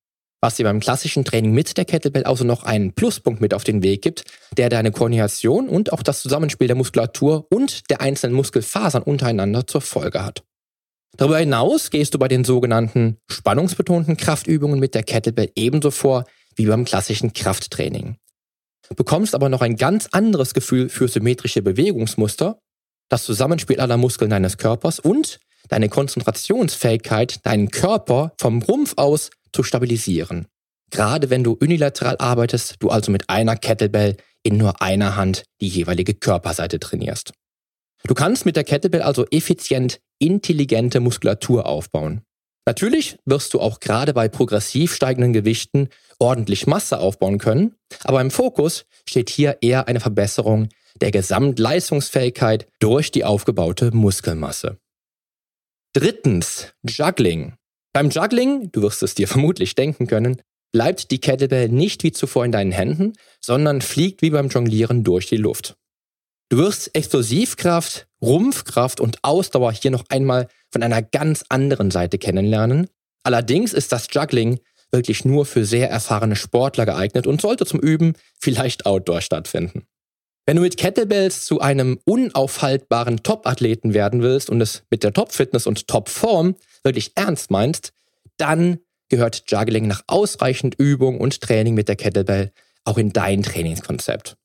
Was 0.41 0.55
dir 0.55 0.63
beim 0.63 0.79
klassischen 0.79 1.25
Training 1.25 1.51
mit 1.51 1.75
der 1.75 1.83
Kettlebell 1.83 2.23
also 2.23 2.45
noch 2.45 2.63
einen 2.63 2.93
Pluspunkt 2.93 3.41
mit 3.41 3.53
auf 3.53 3.65
den 3.65 3.83
Weg 3.83 4.01
gibt, 4.01 4.23
der 4.55 4.69
deine 4.69 4.91
Koordination 4.91 5.67
und 5.67 5.91
auch 5.91 6.01
das 6.01 6.21
Zusammenspiel 6.21 6.67
der 6.67 6.77
Muskulatur 6.77 7.45
und 7.49 7.89
der 7.89 7.99
einzelnen 7.99 8.35
Muskelfasern 8.35 9.03
untereinander 9.03 9.67
zur 9.67 9.81
Folge 9.81 10.23
hat. 10.23 10.43
Darüber 11.17 11.39
hinaus 11.39 11.89
gehst 11.89 12.13
du 12.13 12.19
bei 12.19 12.29
den 12.29 12.45
sogenannten 12.45 13.17
spannungsbetonten 13.29 14.15
Kraftübungen 14.15 14.79
mit 14.79 14.95
der 14.95 15.03
Kettlebell 15.03 15.51
ebenso 15.55 15.91
vor 15.91 16.23
wie 16.55 16.67
beim 16.67 16.85
klassischen 16.85 17.33
Krafttraining. 17.33 18.15
bekommst 18.95 19.35
aber 19.35 19.49
noch 19.49 19.61
ein 19.61 19.75
ganz 19.75 20.07
anderes 20.11 20.53
Gefühl 20.53 20.87
für 20.87 21.09
symmetrische 21.09 21.61
Bewegungsmuster, 21.61 22.59
das 23.09 23.25
Zusammenspiel 23.25 23.81
aller 23.81 23.97
Muskeln 23.97 24.29
deines 24.29 24.57
Körpers 24.57 24.99
und 24.99 25.39
deine 25.67 25.89
Konzentrationsfähigkeit, 25.89 27.45
deinen 27.45 27.69
Körper 27.69 28.33
vom 28.39 28.61
Rumpf 28.61 28.93
aus 28.95 29.31
zu 29.53 29.63
stabilisieren. 29.63 30.47
Gerade 30.91 31.29
wenn 31.29 31.43
du 31.43 31.53
unilateral 31.53 32.17
arbeitest, 32.17 32.75
du 32.79 32.89
also 32.89 33.11
mit 33.11 33.29
einer 33.29 33.55
Kettlebell 33.55 34.17
in 34.43 34.57
nur 34.57 34.81
einer 34.81 35.15
Hand 35.15 35.43
die 35.61 35.67
jeweilige 35.67 36.13
Körperseite 36.13 36.79
trainierst. 36.79 37.33
Du 38.05 38.13
kannst 38.13 38.45
mit 38.45 38.55
der 38.55 38.63
Kettlebell 38.63 39.01
also 39.01 39.25
effizient 39.29 39.99
intelligente 40.19 40.99
Muskulatur 40.99 41.65
aufbauen. 41.65 42.21
Natürlich 42.65 43.17
wirst 43.25 43.53
du 43.53 43.59
auch 43.59 43.79
gerade 43.79 44.13
bei 44.13 44.29
progressiv 44.29 44.93
steigenden 44.93 45.33
Gewichten 45.33 45.89
ordentlich 46.19 46.67
Masse 46.67 46.99
aufbauen 46.99 47.39
können, 47.39 47.75
aber 48.03 48.21
im 48.21 48.31
Fokus 48.31 48.85
steht 49.07 49.29
hier 49.29 49.57
eher 49.61 49.87
eine 49.87 49.99
Verbesserung 49.99 50.69
der 51.01 51.11
Gesamtleistungsfähigkeit 51.11 52.67
durch 52.79 53.11
die 53.11 53.23
aufgebaute 53.23 53.91
Muskelmasse. 53.91 54.77
Drittens, 55.93 56.73
Juggling. 56.87 57.53
Beim 57.99 58.11
Juggling, 58.11 58.71
du 58.71 58.81
wirst 58.83 59.03
es 59.03 59.13
dir 59.13 59.27
vermutlich 59.27 59.75
denken 59.75 60.07
können, 60.07 60.41
bleibt 60.71 61.11
die 61.11 61.19
Kettlebell 61.19 61.67
nicht 61.67 62.01
wie 62.05 62.13
zuvor 62.13 62.45
in 62.45 62.53
deinen 62.53 62.71
Händen, 62.71 63.11
sondern 63.41 63.81
fliegt 63.81 64.21
wie 64.21 64.29
beim 64.29 64.47
Jonglieren 64.47 65.03
durch 65.03 65.25
die 65.25 65.35
Luft. 65.35 65.75
Du 66.47 66.59
wirst 66.59 66.95
Explosivkraft, 66.95 68.07
Rumpfkraft 68.21 69.01
und 69.01 69.21
Ausdauer 69.21 69.73
hier 69.73 69.91
noch 69.91 70.05
einmal 70.07 70.47
von 70.71 70.81
einer 70.81 71.01
ganz 71.01 71.43
anderen 71.49 71.91
Seite 71.91 72.17
kennenlernen. 72.19 72.87
Allerdings 73.23 73.73
ist 73.73 73.91
das 73.91 74.07
Juggling 74.09 74.61
wirklich 74.93 75.25
nur 75.25 75.45
für 75.45 75.65
sehr 75.65 75.89
erfahrene 75.89 76.37
Sportler 76.37 76.85
geeignet 76.85 77.27
und 77.27 77.41
sollte 77.41 77.65
zum 77.65 77.81
Üben 77.81 78.13
vielleicht 78.39 78.85
outdoor 78.85 79.19
stattfinden. 79.19 79.83
Wenn 80.45 80.55
du 80.55 80.61
mit 80.61 80.77
Kettlebells 80.77 81.45
zu 81.45 81.59
einem 81.59 81.99
unaufhaltbaren 82.05 83.21
Top-Athleten 83.21 83.93
werden 83.93 84.21
willst 84.21 84.49
und 84.49 84.61
es 84.61 84.83
mit 84.89 85.03
der 85.03 85.13
Top-Fitness 85.13 85.67
und 85.67 85.87
Top-Form 85.87 86.55
wirklich 86.83 87.11
ernst 87.15 87.51
meinst, 87.51 87.93
dann 88.37 88.79
gehört 89.09 89.43
Juggling 89.47 89.87
nach 89.87 90.03
ausreichend 90.07 90.75
Übung 90.75 91.19
und 91.19 91.41
Training 91.41 91.73
mit 91.75 91.87
der 91.87 91.95
Kettlebell 91.95 92.51
auch 92.83 92.97
in 92.97 93.11
dein 93.11 93.43
Trainingskonzept. 93.43 94.37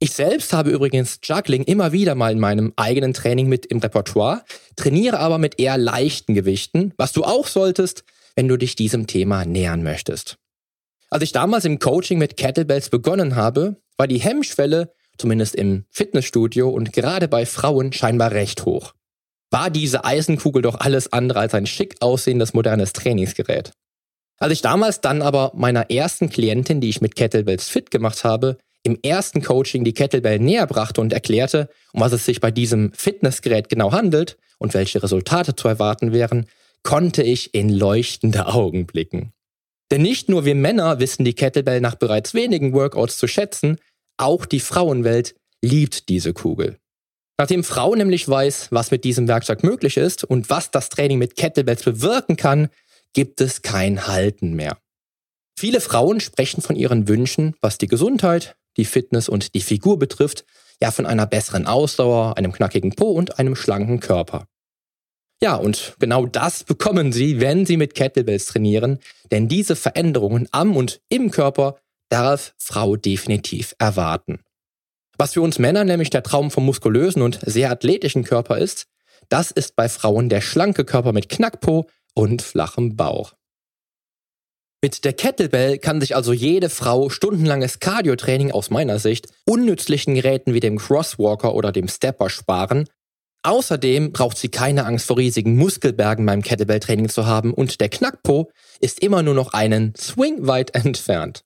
Ich 0.00 0.12
selbst 0.12 0.52
habe 0.52 0.70
übrigens 0.70 1.20
Juggling 1.22 1.62
immer 1.64 1.92
wieder 1.92 2.14
mal 2.14 2.32
in 2.32 2.40
meinem 2.40 2.72
eigenen 2.76 3.14
Training 3.14 3.48
mit 3.48 3.66
im 3.66 3.78
Repertoire, 3.78 4.44
trainiere 4.76 5.18
aber 5.18 5.38
mit 5.38 5.60
eher 5.60 5.78
leichten 5.78 6.34
Gewichten, 6.34 6.92
was 6.96 7.12
du 7.12 7.24
auch 7.24 7.46
solltest, 7.46 8.04
wenn 8.34 8.48
du 8.48 8.56
dich 8.56 8.76
diesem 8.76 9.06
Thema 9.06 9.44
nähern 9.44 9.82
möchtest. 9.82 10.38
Als 11.14 11.22
ich 11.22 11.30
damals 11.30 11.64
im 11.64 11.78
Coaching 11.78 12.18
mit 12.18 12.36
Kettlebells 12.36 12.90
begonnen 12.90 13.36
habe, 13.36 13.76
war 13.96 14.08
die 14.08 14.18
Hemmschwelle, 14.18 14.92
zumindest 15.16 15.54
im 15.54 15.84
Fitnessstudio 15.88 16.68
und 16.68 16.92
gerade 16.92 17.28
bei 17.28 17.46
Frauen, 17.46 17.92
scheinbar 17.92 18.32
recht 18.32 18.64
hoch. 18.64 18.94
War 19.48 19.70
diese 19.70 20.04
Eisenkugel 20.04 20.62
doch 20.62 20.74
alles 20.80 21.12
andere 21.12 21.38
als 21.38 21.54
ein 21.54 21.66
schick 21.66 21.94
aussehendes 22.00 22.52
modernes 22.52 22.94
Trainingsgerät. 22.94 23.70
Als 24.38 24.54
ich 24.54 24.60
damals 24.60 25.02
dann 25.02 25.22
aber 25.22 25.52
meiner 25.54 25.88
ersten 25.88 26.30
Klientin, 26.30 26.80
die 26.80 26.88
ich 26.88 27.00
mit 27.00 27.14
Kettlebells 27.14 27.68
fit 27.68 27.92
gemacht 27.92 28.24
habe, 28.24 28.58
im 28.82 28.98
ersten 29.00 29.40
Coaching 29.40 29.84
die 29.84 29.94
Kettlebell 29.94 30.40
näher 30.40 30.66
brachte 30.66 31.00
und 31.00 31.12
erklärte, 31.12 31.68
um 31.92 32.00
was 32.00 32.10
es 32.10 32.24
sich 32.24 32.40
bei 32.40 32.50
diesem 32.50 32.92
Fitnessgerät 32.92 33.68
genau 33.68 33.92
handelt 33.92 34.36
und 34.58 34.74
welche 34.74 35.00
Resultate 35.00 35.54
zu 35.54 35.68
erwarten 35.68 36.12
wären, 36.12 36.46
konnte 36.82 37.22
ich 37.22 37.54
in 37.54 37.68
leuchtende 37.68 38.46
Augen 38.46 38.86
blicken. 38.86 39.32
Denn 39.90 40.02
nicht 40.02 40.28
nur 40.28 40.44
wir 40.44 40.54
Männer 40.54 40.98
wissen 40.98 41.24
die 41.24 41.34
Kettlebell 41.34 41.80
nach 41.80 41.94
bereits 41.94 42.34
wenigen 42.34 42.72
Workouts 42.72 43.18
zu 43.18 43.26
schätzen, 43.26 43.78
auch 44.16 44.46
die 44.46 44.60
Frauenwelt 44.60 45.34
liebt 45.62 46.08
diese 46.08 46.32
Kugel. 46.32 46.78
Nachdem 47.38 47.64
Frau 47.64 47.94
nämlich 47.94 48.28
weiß, 48.28 48.68
was 48.70 48.90
mit 48.90 49.04
diesem 49.04 49.26
Werkzeug 49.26 49.64
möglich 49.64 49.96
ist 49.96 50.22
und 50.22 50.50
was 50.50 50.70
das 50.70 50.88
Training 50.88 51.18
mit 51.18 51.36
Kettlebells 51.36 51.82
bewirken 51.82 52.36
kann, 52.36 52.68
gibt 53.12 53.40
es 53.40 53.62
kein 53.62 54.06
Halten 54.06 54.54
mehr. 54.54 54.78
Viele 55.58 55.80
Frauen 55.80 56.20
sprechen 56.20 56.62
von 56.62 56.76
ihren 56.76 57.08
Wünschen, 57.08 57.54
was 57.60 57.78
die 57.78 57.86
Gesundheit, 57.86 58.56
die 58.76 58.84
Fitness 58.84 59.28
und 59.28 59.54
die 59.54 59.60
Figur 59.60 59.98
betrifft, 59.98 60.44
ja 60.80 60.90
von 60.90 61.06
einer 61.06 61.26
besseren 61.26 61.66
Ausdauer, 61.66 62.36
einem 62.36 62.52
knackigen 62.52 62.94
Po 62.94 63.10
und 63.12 63.38
einem 63.38 63.56
schlanken 63.56 64.00
Körper. 64.00 64.46
Ja, 65.42 65.56
und 65.56 65.94
genau 65.98 66.26
das 66.26 66.64
bekommen 66.64 67.12
sie, 67.12 67.40
wenn 67.40 67.66
sie 67.66 67.76
mit 67.76 67.94
Kettlebells 67.94 68.46
trainieren, 68.46 68.98
denn 69.30 69.48
diese 69.48 69.76
Veränderungen 69.76 70.48
am 70.52 70.76
und 70.76 71.00
im 71.08 71.30
Körper 71.30 71.76
darf 72.08 72.54
Frau 72.58 72.96
definitiv 72.96 73.74
erwarten. 73.78 74.40
Was 75.16 75.34
für 75.34 75.42
uns 75.42 75.58
Männer 75.58 75.84
nämlich 75.84 76.10
der 76.10 76.22
Traum 76.22 76.50
vom 76.50 76.64
muskulösen 76.64 77.22
und 77.22 77.40
sehr 77.42 77.70
athletischen 77.70 78.24
Körper 78.24 78.58
ist, 78.58 78.86
das 79.28 79.50
ist 79.50 79.76
bei 79.76 79.88
Frauen 79.88 80.28
der 80.28 80.40
schlanke 80.40 80.84
Körper 80.84 81.12
mit 81.12 81.28
Knackpo 81.28 81.88
und 82.14 82.42
flachem 82.42 82.96
Bauch. 82.96 83.34
Mit 84.82 85.04
der 85.04 85.14
Kettlebell 85.14 85.78
kann 85.78 86.00
sich 86.00 86.14
also 86.14 86.34
jede 86.34 86.68
Frau 86.68 87.08
stundenlanges 87.08 87.80
Cardiotraining 87.80 88.52
aus 88.52 88.68
meiner 88.68 88.98
Sicht 88.98 89.28
unnützlichen 89.46 90.14
Geräten 90.14 90.52
wie 90.52 90.60
dem 90.60 90.78
Crosswalker 90.78 91.54
oder 91.54 91.72
dem 91.72 91.88
Stepper 91.88 92.28
sparen. 92.28 92.86
Außerdem 93.44 94.12
braucht 94.12 94.38
sie 94.38 94.48
keine 94.48 94.86
Angst 94.86 95.06
vor 95.06 95.18
riesigen 95.18 95.56
Muskelbergen 95.56 96.24
beim 96.24 96.40
Kettlebell-Training 96.40 97.10
zu 97.10 97.26
haben 97.26 97.52
und 97.52 97.78
der 97.82 97.90
Knackpo 97.90 98.50
ist 98.80 99.00
immer 99.00 99.22
nur 99.22 99.34
noch 99.34 99.52
einen 99.52 99.94
Swing 99.96 100.46
weit 100.46 100.74
entfernt. 100.74 101.44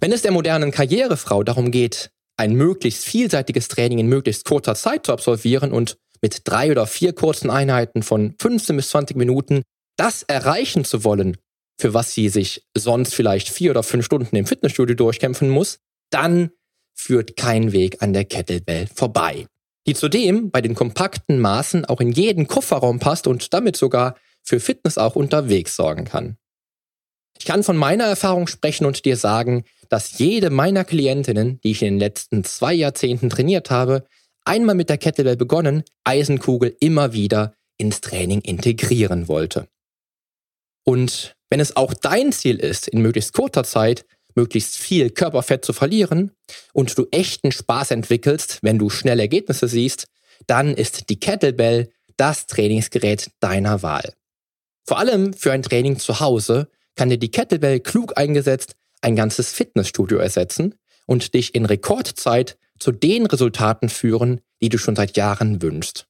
Wenn 0.00 0.10
es 0.10 0.22
der 0.22 0.32
modernen 0.32 0.70
Karrierefrau 0.70 1.42
darum 1.42 1.70
geht, 1.70 2.10
ein 2.38 2.54
möglichst 2.54 3.04
vielseitiges 3.04 3.68
Training 3.68 3.98
in 3.98 4.06
möglichst 4.06 4.46
kurzer 4.46 4.74
Zeit 4.74 5.04
zu 5.04 5.12
absolvieren 5.12 5.70
und 5.70 5.98
mit 6.22 6.40
drei 6.44 6.70
oder 6.70 6.86
vier 6.86 7.12
kurzen 7.12 7.50
Einheiten 7.50 8.02
von 8.02 8.34
15 8.40 8.76
bis 8.76 8.88
20 8.88 9.16
Minuten 9.16 9.62
das 9.98 10.22
erreichen 10.22 10.86
zu 10.86 11.04
wollen, 11.04 11.36
für 11.78 11.92
was 11.92 12.14
sie 12.14 12.30
sich 12.30 12.64
sonst 12.74 13.14
vielleicht 13.14 13.50
vier 13.50 13.72
oder 13.72 13.82
fünf 13.82 14.06
Stunden 14.06 14.34
im 14.34 14.46
Fitnessstudio 14.46 14.96
durchkämpfen 14.96 15.50
muss, 15.50 15.78
dann 16.10 16.52
führt 16.94 17.36
kein 17.36 17.72
Weg 17.72 18.00
an 18.00 18.14
der 18.14 18.24
Kettlebell 18.24 18.86
vorbei. 18.86 19.46
Die 19.86 19.94
zudem 19.94 20.50
bei 20.50 20.60
den 20.60 20.74
kompakten 20.74 21.40
Maßen 21.40 21.84
auch 21.84 22.00
in 22.00 22.12
jeden 22.12 22.46
Kofferraum 22.46 22.98
passt 22.98 23.26
und 23.26 23.52
damit 23.52 23.76
sogar 23.76 24.16
für 24.42 24.60
Fitness 24.60 24.98
auch 24.98 25.16
unterwegs 25.16 25.76
sorgen 25.76 26.04
kann. 26.04 26.36
Ich 27.38 27.44
kann 27.44 27.64
von 27.64 27.76
meiner 27.76 28.04
Erfahrung 28.04 28.46
sprechen 28.46 28.86
und 28.86 29.04
dir 29.04 29.16
sagen, 29.16 29.64
dass 29.88 30.18
jede 30.18 30.50
meiner 30.50 30.84
Klientinnen, 30.84 31.60
die 31.62 31.72
ich 31.72 31.82
in 31.82 31.94
den 31.94 31.98
letzten 31.98 32.44
zwei 32.44 32.72
Jahrzehnten 32.72 33.30
trainiert 33.30 33.70
habe, 33.70 34.06
einmal 34.44 34.74
mit 34.74 34.88
der 34.88 34.98
Kettlebell 34.98 35.36
begonnen, 35.36 35.82
Eisenkugel 36.04 36.76
immer 36.80 37.12
wieder 37.12 37.54
ins 37.78 38.00
Training 38.00 38.40
integrieren 38.40 39.28
wollte. 39.28 39.68
Und 40.84 41.36
wenn 41.50 41.60
es 41.60 41.76
auch 41.76 41.94
dein 41.94 42.32
Ziel 42.32 42.56
ist, 42.56 42.88
in 42.88 43.02
möglichst 43.02 43.32
kurzer 43.32 43.64
Zeit 43.64 44.04
möglichst 44.34 44.76
viel 44.76 45.10
Körperfett 45.10 45.64
zu 45.64 45.72
verlieren 45.72 46.32
und 46.72 46.96
du 46.96 47.06
echten 47.10 47.52
Spaß 47.52 47.90
entwickelst, 47.90 48.58
wenn 48.62 48.78
du 48.78 48.90
schnelle 48.90 49.22
Ergebnisse 49.22 49.68
siehst, 49.68 50.06
dann 50.46 50.74
ist 50.74 51.08
die 51.08 51.20
Kettlebell 51.20 51.90
das 52.16 52.46
Trainingsgerät 52.46 53.30
deiner 53.40 53.82
Wahl. 53.82 54.14
Vor 54.84 54.98
allem 54.98 55.32
für 55.32 55.52
ein 55.52 55.62
Training 55.62 55.98
zu 55.98 56.20
Hause 56.20 56.68
kann 56.96 57.08
dir 57.08 57.18
die 57.18 57.30
Kettlebell 57.30 57.80
klug 57.80 58.16
eingesetzt 58.16 58.74
ein 59.00 59.16
ganzes 59.16 59.52
Fitnessstudio 59.52 60.18
ersetzen 60.18 60.74
und 61.06 61.34
dich 61.34 61.54
in 61.54 61.66
Rekordzeit 61.66 62.56
zu 62.78 62.92
den 62.92 63.26
Resultaten 63.26 63.88
führen, 63.88 64.40
die 64.60 64.68
du 64.68 64.78
schon 64.78 64.96
seit 64.96 65.16
Jahren 65.16 65.60
wünschst. 65.60 66.06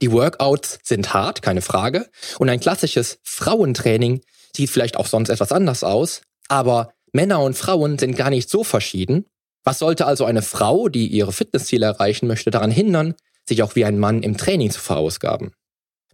Die 0.00 0.12
Workouts 0.12 0.78
sind 0.84 1.12
hart, 1.12 1.42
keine 1.42 1.62
Frage, 1.62 2.08
und 2.38 2.48
ein 2.48 2.60
klassisches 2.60 3.18
Frauentraining 3.22 4.20
sieht 4.54 4.70
vielleicht 4.70 4.96
auch 4.96 5.06
sonst 5.06 5.28
etwas 5.28 5.50
anders 5.50 5.82
aus, 5.82 6.22
aber 6.48 6.92
Männer 7.12 7.42
und 7.42 7.54
Frauen 7.54 7.98
sind 7.98 8.16
gar 8.16 8.30
nicht 8.30 8.48
so 8.50 8.64
verschieden. 8.64 9.26
Was 9.64 9.78
sollte 9.80 10.06
also 10.06 10.24
eine 10.24 10.42
Frau, 10.42 10.88
die 10.88 11.08
ihre 11.08 11.32
Fitnessziele 11.32 11.86
erreichen 11.86 12.26
möchte, 12.26 12.50
daran 12.50 12.70
hindern, 12.70 13.14
sich 13.46 13.62
auch 13.62 13.74
wie 13.74 13.84
ein 13.84 13.98
Mann 13.98 14.22
im 14.22 14.36
Training 14.36 14.70
zu 14.70 14.80
verausgaben? 14.80 15.52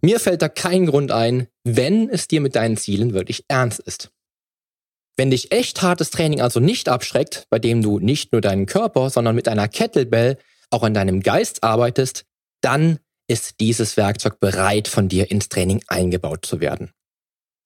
Mir 0.00 0.20
fällt 0.20 0.42
da 0.42 0.48
kein 0.48 0.86
Grund 0.86 1.12
ein, 1.12 1.48
wenn 1.62 2.08
es 2.08 2.28
dir 2.28 2.40
mit 2.40 2.56
deinen 2.56 2.76
Zielen 2.76 3.14
wirklich 3.14 3.44
ernst 3.48 3.80
ist. 3.80 4.10
Wenn 5.16 5.30
dich 5.30 5.52
echt 5.52 5.80
hartes 5.82 6.10
Training 6.10 6.40
also 6.40 6.60
nicht 6.60 6.88
abschreckt, 6.88 7.46
bei 7.48 7.58
dem 7.58 7.82
du 7.82 8.00
nicht 8.00 8.32
nur 8.32 8.40
deinen 8.40 8.66
Körper, 8.66 9.10
sondern 9.10 9.36
mit 9.36 9.48
einer 9.48 9.68
Kettlebell 9.68 10.38
auch 10.70 10.82
an 10.82 10.94
deinem 10.94 11.22
Geist 11.22 11.62
arbeitest, 11.62 12.24
dann 12.60 12.98
ist 13.28 13.60
dieses 13.60 13.96
Werkzeug 13.96 14.40
bereit, 14.40 14.88
von 14.88 15.08
dir 15.08 15.30
ins 15.30 15.48
Training 15.48 15.82
eingebaut 15.86 16.44
zu 16.44 16.60
werden. 16.60 16.90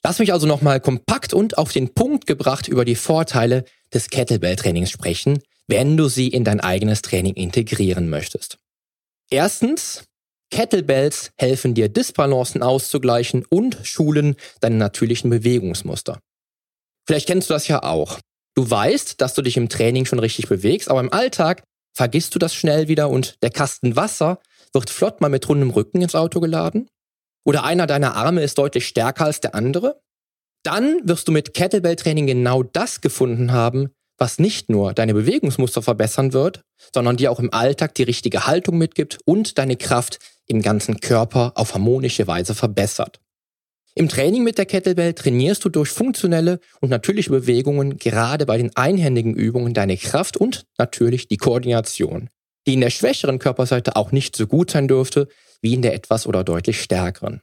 Lass 0.08 0.20
mich 0.20 0.32
also 0.32 0.46
nochmal 0.46 0.80
kompakt 0.80 1.34
und 1.34 1.58
auf 1.58 1.70
den 1.70 1.92
Punkt 1.92 2.26
gebracht 2.26 2.66
über 2.66 2.86
die 2.86 2.94
Vorteile 2.94 3.66
des 3.92 4.08
Kettlebell-Trainings 4.08 4.90
sprechen, 4.90 5.40
wenn 5.66 5.98
du 5.98 6.08
sie 6.08 6.28
in 6.28 6.44
dein 6.44 6.60
eigenes 6.60 7.02
Training 7.02 7.34
integrieren 7.34 8.08
möchtest. 8.08 8.56
Erstens, 9.28 10.04
Kettlebells 10.50 11.32
helfen 11.36 11.74
dir, 11.74 11.90
Disbalancen 11.90 12.62
auszugleichen 12.62 13.44
und 13.50 13.76
schulen 13.82 14.36
deine 14.62 14.76
natürlichen 14.76 15.28
Bewegungsmuster. 15.28 16.20
Vielleicht 17.06 17.26
kennst 17.26 17.50
du 17.50 17.52
das 17.52 17.68
ja 17.68 17.82
auch. 17.82 18.18
Du 18.54 18.70
weißt, 18.70 19.20
dass 19.20 19.34
du 19.34 19.42
dich 19.42 19.58
im 19.58 19.68
Training 19.68 20.06
schon 20.06 20.20
richtig 20.20 20.48
bewegst, 20.48 20.90
aber 20.90 21.00
im 21.00 21.12
Alltag 21.12 21.64
vergisst 21.94 22.34
du 22.34 22.38
das 22.38 22.54
schnell 22.54 22.88
wieder 22.88 23.10
und 23.10 23.36
der 23.42 23.50
Kasten 23.50 23.94
Wasser 23.94 24.40
wird 24.72 24.88
flott 24.88 25.20
mal 25.20 25.28
mit 25.28 25.46
rundem 25.50 25.68
Rücken 25.68 26.00
ins 26.00 26.14
Auto 26.14 26.40
geladen. 26.40 26.88
Oder 27.44 27.64
einer 27.64 27.86
deiner 27.86 28.14
Arme 28.14 28.42
ist 28.42 28.58
deutlich 28.58 28.86
stärker 28.86 29.24
als 29.24 29.40
der 29.40 29.54
andere. 29.54 30.00
Dann 30.62 31.00
wirst 31.04 31.28
du 31.28 31.32
mit 31.32 31.54
Kettlebell-Training 31.54 32.26
genau 32.26 32.62
das 32.62 33.00
gefunden 33.00 33.52
haben, 33.52 33.90
was 34.18 34.38
nicht 34.38 34.68
nur 34.68 34.92
deine 34.92 35.14
Bewegungsmuster 35.14 35.80
verbessern 35.80 36.32
wird, 36.32 36.62
sondern 36.92 37.16
dir 37.16 37.30
auch 37.30 37.38
im 37.38 37.52
Alltag 37.52 37.94
die 37.94 38.02
richtige 38.02 38.46
Haltung 38.46 38.76
mitgibt 38.76 39.18
und 39.24 39.58
deine 39.58 39.76
Kraft 39.76 40.18
im 40.46 40.60
ganzen 40.60 41.00
Körper 41.00 41.52
auf 41.54 41.74
harmonische 41.74 42.26
Weise 42.26 42.54
verbessert. 42.54 43.20
Im 43.94 44.08
Training 44.08 44.44
mit 44.44 44.58
der 44.58 44.66
Kettlebell 44.66 45.14
trainierst 45.14 45.64
du 45.64 45.68
durch 45.68 45.90
funktionelle 45.90 46.60
und 46.80 46.88
natürliche 46.90 47.30
Bewegungen 47.30 47.96
gerade 47.98 48.46
bei 48.46 48.56
den 48.56 48.74
einhändigen 48.76 49.34
Übungen 49.34 49.74
deine 49.74 49.96
Kraft 49.96 50.36
und 50.36 50.66
natürlich 50.78 51.28
die 51.28 51.36
Koordination, 51.36 52.28
die 52.66 52.74
in 52.74 52.80
der 52.80 52.90
schwächeren 52.90 53.38
Körperseite 53.38 53.96
auch 53.96 54.12
nicht 54.12 54.36
so 54.36 54.46
gut 54.46 54.70
sein 54.70 54.88
dürfte 54.88 55.28
wie 55.60 55.74
in 55.74 55.82
der 55.82 55.94
etwas 55.94 56.26
oder 56.26 56.44
deutlich 56.44 56.80
stärkeren. 56.80 57.42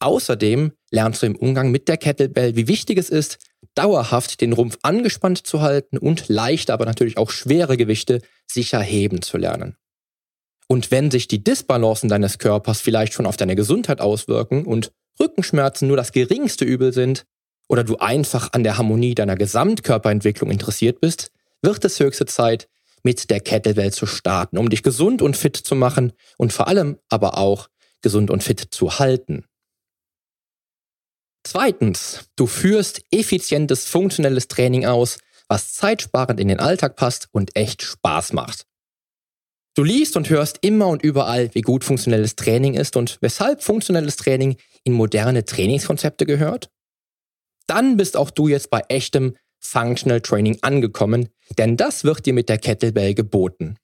Außerdem 0.00 0.72
lernst 0.90 1.22
du 1.22 1.26
im 1.26 1.36
Umgang 1.36 1.70
mit 1.70 1.86
der 1.88 1.98
Kettlebell, 1.98 2.56
wie 2.56 2.68
wichtig 2.68 2.98
es 2.98 3.10
ist, 3.10 3.38
dauerhaft 3.74 4.40
den 4.40 4.52
Rumpf 4.52 4.78
angespannt 4.82 5.46
zu 5.46 5.60
halten 5.60 5.98
und 5.98 6.28
leichte, 6.28 6.72
aber 6.72 6.86
natürlich 6.86 7.18
auch 7.18 7.30
schwere 7.30 7.76
Gewichte 7.76 8.22
sicher 8.50 8.80
heben 8.80 9.22
zu 9.22 9.36
lernen. 9.36 9.76
Und 10.68 10.90
wenn 10.90 11.10
sich 11.10 11.28
die 11.28 11.44
Disbalancen 11.44 12.08
deines 12.08 12.38
Körpers 12.38 12.80
vielleicht 12.80 13.12
schon 13.12 13.26
auf 13.26 13.36
deine 13.36 13.56
Gesundheit 13.56 14.00
auswirken 14.00 14.64
und 14.64 14.92
Rückenschmerzen 15.18 15.88
nur 15.88 15.96
das 15.96 16.12
geringste 16.12 16.64
Übel 16.64 16.92
sind 16.92 17.26
oder 17.68 17.84
du 17.84 17.96
einfach 17.96 18.52
an 18.52 18.64
der 18.64 18.78
Harmonie 18.78 19.14
deiner 19.14 19.36
Gesamtkörperentwicklung 19.36 20.50
interessiert 20.50 21.00
bist, 21.00 21.30
wird 21.60 21.84
es 21.84 22.00
höchste 22.00 22.24
Zeit, 22.24 22.68
mit 23.02 23.30
der 23.30 23.40
Kettlebell 23.40 23.92
zu 23.92 24.06
starten, 24.06 24.58
um 24.58 24.70
dich 24.70 24.82
gesund 24.82 25.22
und 25.22 25.36
fit 25.36 25.56
zu 25.56 25.74
machen 25.74 26.12
und 26.36 26.52
vor 26.52 26.68
allem 26.68 26.98
aber 27.08 27.38
auch 27.38 27.68
gesund 28.02 28.30
und 28.30 28.42
fit 28.42 28.68
zu 28.70 28.98
halten. 28.98 29.44
Zweitens, 31.44 32.28
du 32.36 32.46
führst 32.46 33.02
effizientes, 33.10 33.86
funktionelles 33.86 34.48
Training 34.48 34.86
aus, 34.86 35.18
was 35.48 35.72
zeitsparend 35.72 36.38
in 36.38 36.48
den 36.48 36.60
Alltag 36.60 36.96
passt 36.96 37.28
und 37.32 37.56
echt 37.56 37.82
Spaß 37.82 38.32
macht. 38.34 38.66
Du 39.74 39.84
liest 39.84 40.16
und 40.16 40.28
hörst 40.28 40.58
immer 40.62 40.88
und 40.88 41.02
überall, 41.02 41.54
wie 41.54 41.62
gut 41.62 41.84
funktionelles 41.84 42.36
Training 42.36 42.74
ist 42.74 42.96
und 42.96 43.18
weshalb 43.20 43.62
funktionelles 43.62 44.16
Training 44.16 44.56
in 44.84 44.92
moderne 44.92 45.44
Trainingskonzepte 45.44 46.26
gehört? 46.26 46.70
Dann 47.66 47.96
bist 47.96 48.16
auch 48.16 48.30
du 48.30 48.48
jetzt 48.48 48.70
bei 48.70 48.82
echtem 48.88 49.36
Functional 49.60 50.20
Training 50.20 50.58
angekommen, 50.62 51.28
denn 51.58 51.76
das 51.76 52.04
wird 52.04 52.26
dir 52.26 52.32
mit 52.32 52.48
der 52.48 52.58
Kettlebell 52.58 53.14
geboten. 53.14 53.76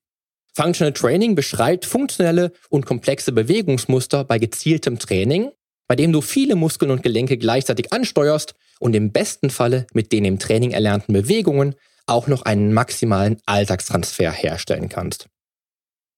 Functional 0.54 0.92
Training 0.92 1.34
beschreibt 1.34 1.84
funktionelle 1.84 2.52
und 2.70 2.86
komplexe 2.86 3.32
Bewegungsmuster 3.32 4.24
bei 4.24 4.38
gezieltem 4.38 4.98
Training, 4.98 5.50
bei 5.86 5.96
dem 5.96 6.12
du 6.12 6.22
viele 6.22 6.56
Muskeln 6.56 6.90
und 6.90 7.02
Gelenke 7.02 7.36
gleichzeitig 7.36 7.92
ansteuerst 7.92 8.54
und 8.80 8.96
im 8.96 9.12
besten 9.12 9.50
Falle 9.50 9.86
mit 9.92 10.12
den 10.12 10.24
im 10.24 10.38
Training 10.38 10.72
erlernten 10.72 11.12
Bewegungen 11.12 11.74
auch 12.06 12.26
noch 12.26 12.42
einen 12.42 12.72
maximalen 12.72 13.38
Alltagstransfer 13.46 14.32
herstellen 14.32 14.88
kannst. 14.88 15.28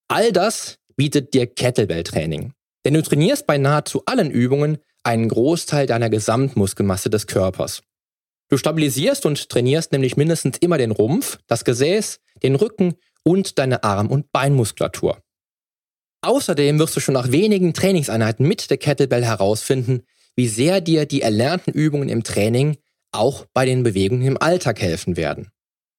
All 0.09 0.33
das 0.33 0.79
bietet 0.97 1.35
dir 1.35 1.47
Kettlebell-Training. 1.47 2.53
Denn 2.85 2.95
du 2.95 3.03
trainierst 3.03 3.47
bei 3.47 3.59
nahezu 3.59 4.03
allen 4.07 4.31
Übungen 4.31 4.79
einen 5.03 5.29
Großteil 5.29 5.87
deiner 5.87 6.11
Gesamtmuskelmasse 6.11 7.11
des 7.11 7.27
Körpers. 7.27 7.83
Du 8.49 8.57
stabilisierst 8.57 9.27
und 9.27 9.49
trainierst 9.49 9.93
nämlich 9.93 10.17
mindestens 10.17 10.59
immer 10.59 10.79
den 10.79 10.91
Rumpf, 10.91 11.39
das 11.47 11.65
Gesäß, 11.65 12.21
den 12.43 12.55
Rücken 12.55 12.95
und 13.23 13.59
deine 13.59 13.85
Arm- 13.85 14.11
und 14.11 14.33
Beinmuskulatur. 14.33 15.23
Außerdem 16.23 16.79
wirst 16.79 16.97
du 16.97 17.01
schon 17.01 17.15
nach 17.15 17.31
wenigen 17.31 17.75
Trainingseinheiten 17.75 18.47
mit 18.47 18.71
der 18.71 18.79
Kettlebell 18.79 19.25
herausfinden, 19.25 20.03
wie 20.35 20.49
sehr 20.49 20.81
dir 20.81 21.05
die 21.05 21.23
erlernten 21.23 21.73
Übungen 21.73 22.09
im 22.09 22.25
Training 22.25 22.79
auch 23.13 23.47
bei 23.53 23.65
den 23.65 23.83
Bewegungen 23.83 24.27
im 24.27 24.41
Alltag 24.41 24.81
helfen 24.81 25.17
werden. 25.17 25.51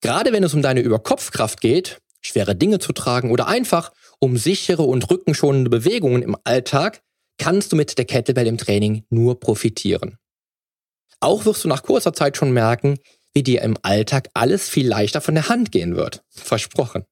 Gerade 0.01 0.31
wenn 0.31 0.43
es 0.43 0.53
um 0.53 0.61
deine 0.61 0.81
Überkopfkraft 0.81 1.61
geht, 1.61 2.01
schwere 2.21 2.55
Dinge 2.55 2.79
zu 2.79 2.93
tragen 2.93 3.31
oder 3.31 3.47
einfach 3.47 3.91
um 4.19 4.37
sichere 4.37 4.83
und 4.83 5.09
rückenschonende 5.09 5.69
Bewegungen 5.69 6.21
im 6.21 6.35
Alltag, 6.43 7.01
kannst 7.37 7.71
du 7.71 7.75
mit 7.75 7.97
der 7.97 8.05
Kettlebell 8.05 8.47
im 8.47 8.57
Training 8.57 9.03
nur 9.09 9.39
profitieren. 9.39 10.17
Auch 11.19 11.45
wirst 11.45 11.63
du 11.63 11.67
nach 11.67 11.83
kurzer 11.83 12.13
Zeit 12.13 12.37
schon 12.37 12.51
merken, 12.51 12.97
wie 13.33 13.43
dir 13.43 13.61
im 13.61 13.77
Alltag 13.81 14.29
alles 14.33 14.69
viel 14.69 14.87
leichter 14.87 15.21
von 15.21 15.35
der 15.35 15.49
Hand 15.49 15.71
gehen 15.71 15.95
wird. 15.95 16.23
Versprochen. 16.29 17.05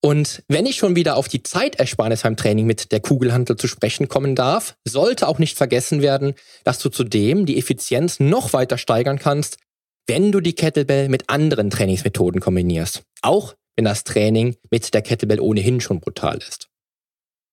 Und 0.00 0.44
wenn 0.46 0.66
ich 0.66 0.76
schon 0.76 0.94
wieder 0.94 1.16
auf 1.16 1.26
die 1.26 1.42
Zeitersparnis 1.42 2.22
beim 2.22 2.36
Training 2.36 2.66
mit 2.66 2.92
der 2.92 3.00
Kugelhantel 3.00 3.56
zu 3.56 3.66
sprechen 3.66 4.08
kommen 4.08 4.36
darf, 4.36 4.76
sollte 4.84 5.26
auch 5.26 5.40
nicht 5.40 5.56
vergessen 5.56 6.02
werden, 6.02 6.34
dass 6.62 6.78
du 6.78 6.88
zudem 6.88 7.46
die 7.46 7.58
Effizienz 7.58 8.20
noch 8.20 8.52
weiter 8.52 8.78
steigern 8.78 9.18
kannst, 9.18 9.58
wenn 10.06 10.30
du 10.30 10.40
die 10.40 10.54
Kettlebell 10.54 11.08
mit 11.08 11.28
anderen 11.28 11.70
Trainingsmethoden 11.70 12.40
kombinierst. 12.40 13.02
Auch 13.22 13.54
wenn 13.74 13.84
das 13.84 14.04
Training 14.04 14.56
mit 14.70 14.94
der 14.94 15.02
Kettlebell 15.02 15.40
ohnehin 15.40 15.80
schon 15.80 16.00
brutal 16.00 16.38
ist. 16.38 16.68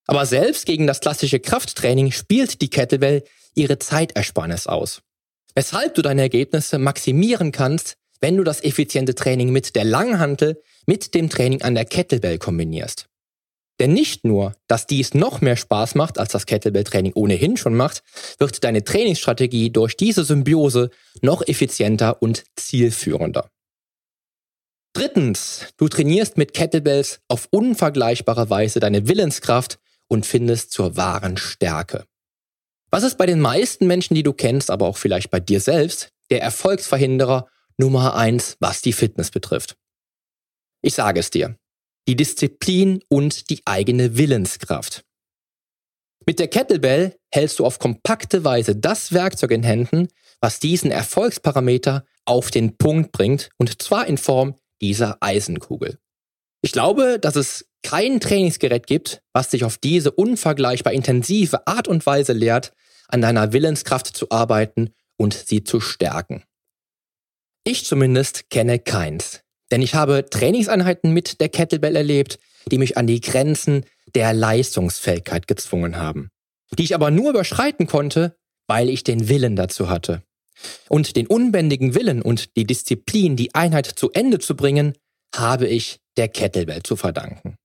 Aber 0.08 0.28
selbst 0.28 0.67
gegen 0.67 0.86
das 0.86 1.00
klassische 1.00 1.39
Krafttraining 1.39 2.12
spielt 2.12 2.62
die 2.62 2.69
Kettlebell 2.69 3.24
ihre 3.56 3.80
Zeitersparnis 3.80 4.67
aus. 4.67 5.02
Weshalb 5.56 5.96
du 5.96 6.02
deine 6.02 6.22
Ergebnisse 6.22 6.78
maximieren 6.78 7.52
kannst, 7.52 7.98
wenn 8.20 8.38
du 8.38 8.44
das 8.44 8.63
effiziente 8.63 9.15
Training 9.15 9.52
mit 9.52 9.76
der 9.76 9.86
Langhantel 9.86 10.62
mit 10.86 11.13
dem 11.13 11.30
Training 11.30 11.62
an 11.62 11.76
der 11.76 11.86
Kettlebell 11.86 12.38
kombinierst. 12.38 13.08
Denn 13.80 13.94
nicht 13.94 14.24
nur, 14.24 14.56
dass 14.68 14.88
dies 14.88 15.13
noch 15.13 15.41
mehr 15.41 15.58
Spaß 15.58 15.96
macht, 15.96 16.18
als 16.18 16.32
das 16.32 16.46
Kettlebell-Training 16.46 17.12
ohnehin 17.13 17.58
schon 17.58 17.76
macht, 17.76 18.04
wird 18.38 18.63
deine 18.63 18.84
Trainingsstrategie 18.84 19.70
durch 19.70 19.98
diese 19.98 20.24
Symbiose 20.24 20.91
noch 21.22 21.46
effizienter 21.46 22.22
und 22.22 22.44
zielführender. 22.56 23.50
Drittens, 24.94 25.68
du 25.76 25.89
trainierst 25.89 26.38
mit 26.38 26.54
Kettlebells 26.54 27.20
auf 27.28 27.50
unvergleichbare 27.52 28.50
Weise 28.50 28.80
deine 28.80 29.10
Willenskraft 29.10 29.78
und 30.08 30.26
findest 30.26 30.72
zur 30.72 30.96
wahren 30.96 31.36
Stärke. 31.36 32.06
Was 32.95 33.03
ist 33.03 33.17
bei 33.17 33.25
den 33.25 33.41
meisten 33.41 33.88
Menschen, 33.88 34.15
die 34.15 34.23
du 34.23 34.31
kennst, 34.31 34.71
aber 34.71 34.88
auch 34.88 34.95
vielleicht 34.95 35.29
bei 35.29 35.41
dir 35.41 35.60
selbst, 35.60 36.13
der 36.29 36.41
Erfolgsverhinderer 36.41 37.45
Nummer 37.75 38.15
eins, 38.15 38.55
was 38.62 38.81
die 38.81 38.93
Fitness 38.93 39.31
betrifft? 39.31 39.75
Ich 40.81 40.93
sage 40.93 41.19
es 41.19 41.29
dir. 41.29 41.58
Die 42.08 42.15
Disziplin 42.15 43.03
und 43.10 43.49
die 43.49 43.60
eigene 43.65 44.17
Willenskraft. 44.17 45.03
Mit 46.25 46.39
der 46.39 46.47
Kettlebell 46.47 47.17
hältst 47.34 47.60
du 47.60 47.65
auf 47.65 47.79
kompakte 47.79 48.45
Weise 48.45 48.77
das 48.77 49.12
Werkzeug 49.12 49.51
in 49.51 49.63
Händen, 49.63 50.08
was 50.39 50.62
diesen 50.62 50.89
Erfolgsparameter 50.89 52.05
auf 52.23 52.49
den 52.49 52.77
Punkt 52.77 53.12
bringt, 53.12 53.49
und 53.58 53.81
zwar 53.81 54.08
in 54.08 54.17
Form 54.17 54.55
dieser 54.81 55.17
Eisenkugel. 55.19 55.99
Ich 56.62 56.71
glaube, 56.71 57.19
dass 57.19 57.36
es 57.36 57.67
kein 57.84 58.21
Trainingsgerät 58.21 58.88
gibt, 58.88 59.21
was 59.34 59.49
dich 59.49 59.65
auf 59.65 59.77
diese 59.77 60.12
unvergleichbar 60.12 60.93
intensive 60.93 61.67
Art 61.67 61.89
und 61.89 62.05
Weise 62.05 62.31
lehrt, 62.31 62.71
an 63.15 63.21
deiner 63.21 63.54
Willenskraft 63.54 64.08
zu 64.08 64.30
arbeiten 64.30 64.93
und 65.17 65.34
sie 65.34 65.63
zu 65.63 65.80
stärken. 65.80 66.43
Ich 67.63 67.86
zumindest 67.86 68.49
kenne 68.49 68.78
keins, 68.78 69.41
denn 69.71 69.82
ich 69.82 69.95
habe 69.95 70.30
Trainingseinheiten 70.30 71.13
mit 71.13 71.39
der 71.39 71.47
Kettlebell 71.47 71.95
erlebt, 71.95 72.39
die 72.69 72.78
mich 72.78 72.97
an 72.97 73.08
die 73.08 73.21
Grenzen 73.21 73.86
der 74.15 74.34
Leistungsfähigkeit 74.34 75.47
gezwungen 75.47 75.95
haben, 75.95 76.30
die 76.78 76.84
ich 76.84 76.93
aber 76.93 77.10
nur 77.10 77.30
überschreiten 77.30 77.88
konnte, 77.88 78.36
weil 78.67 78.89
ich 78.89 79.06
den 79.06 79.30
Willen 79.30 79.56
dazu 79.56 79.89
hatte. 79.89 80.21
Und 80.89 81.15
den 81.15 81.28
unbändigen 81.28 81.95
Willen 81.95 82.21
und 82.21 82.58
die 82.58 82.65
Disziplin, 82.65 83.38
die 83.38 83.56
Einheit 83.56 83.86
zu 83.86 84.12
Ende 84.12 84.39
zu 84.39 84.58
bringen, 84.58 84.93
habe 85.34 85.67
ich 85.67 85.99
der 86.17 86.28
Kettlebell 86.28 86.84
zu 86.84 86.97
verdanken. 86.97 87.56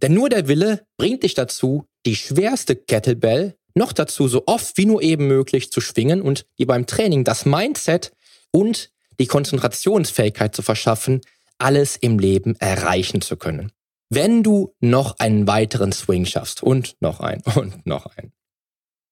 Denn 0.00 0.14
nur 0.14 0.30
der 0.30 0.48
Wille 0.48 0.86
bringt 0.96 1.22
dich 1.22 1.34
dazu, 1.34 1.84
die 2.06 2.16
schwerste 2.16 2.76
Kettlebell 2.76 3.57
noch 3.78 3.94
dazu 3.94 4.28
so 4.28 4.42
oft 4.46 4.76
wie 4.76 4.84
nur 4.84 5.00
eben 5.02 5.26
möglich 5.26 5.72
zu 5.72 5.80
schwingen 5.80 6.20
und 6.20 6.44
dir 6.58 6.66
beim 6.66 6.86
Training 6.86 7.24
das 7.24 7.46
Mindset 7.46 8.12
und 8.50 8.90
die 9.18 9.26
Konzentrationsfähigkeit 9.26 10.54
zu 10.54 10.62
verschaffen, 10.62 11.22
alles 11.58 11.96
im 11.96 12.18
Leben 12.18 12.54
erreichen 12.56 13.20
zu 13.20 13.36
können. 13.36 13.72
Wenn 14.10 14.42
du 14.42 14.74
noch 14.80 15.18
einen 15.18 15.46
weiteren 15.46 15.92
Swing 15.92 16.24
schaffst 16.24 16.62
und 16.62 16.96
noch 17.00 17.20
ein 17.20 17.42
und 17.54 17.86
noch 17.86 18.06
ein. 18.06 18.32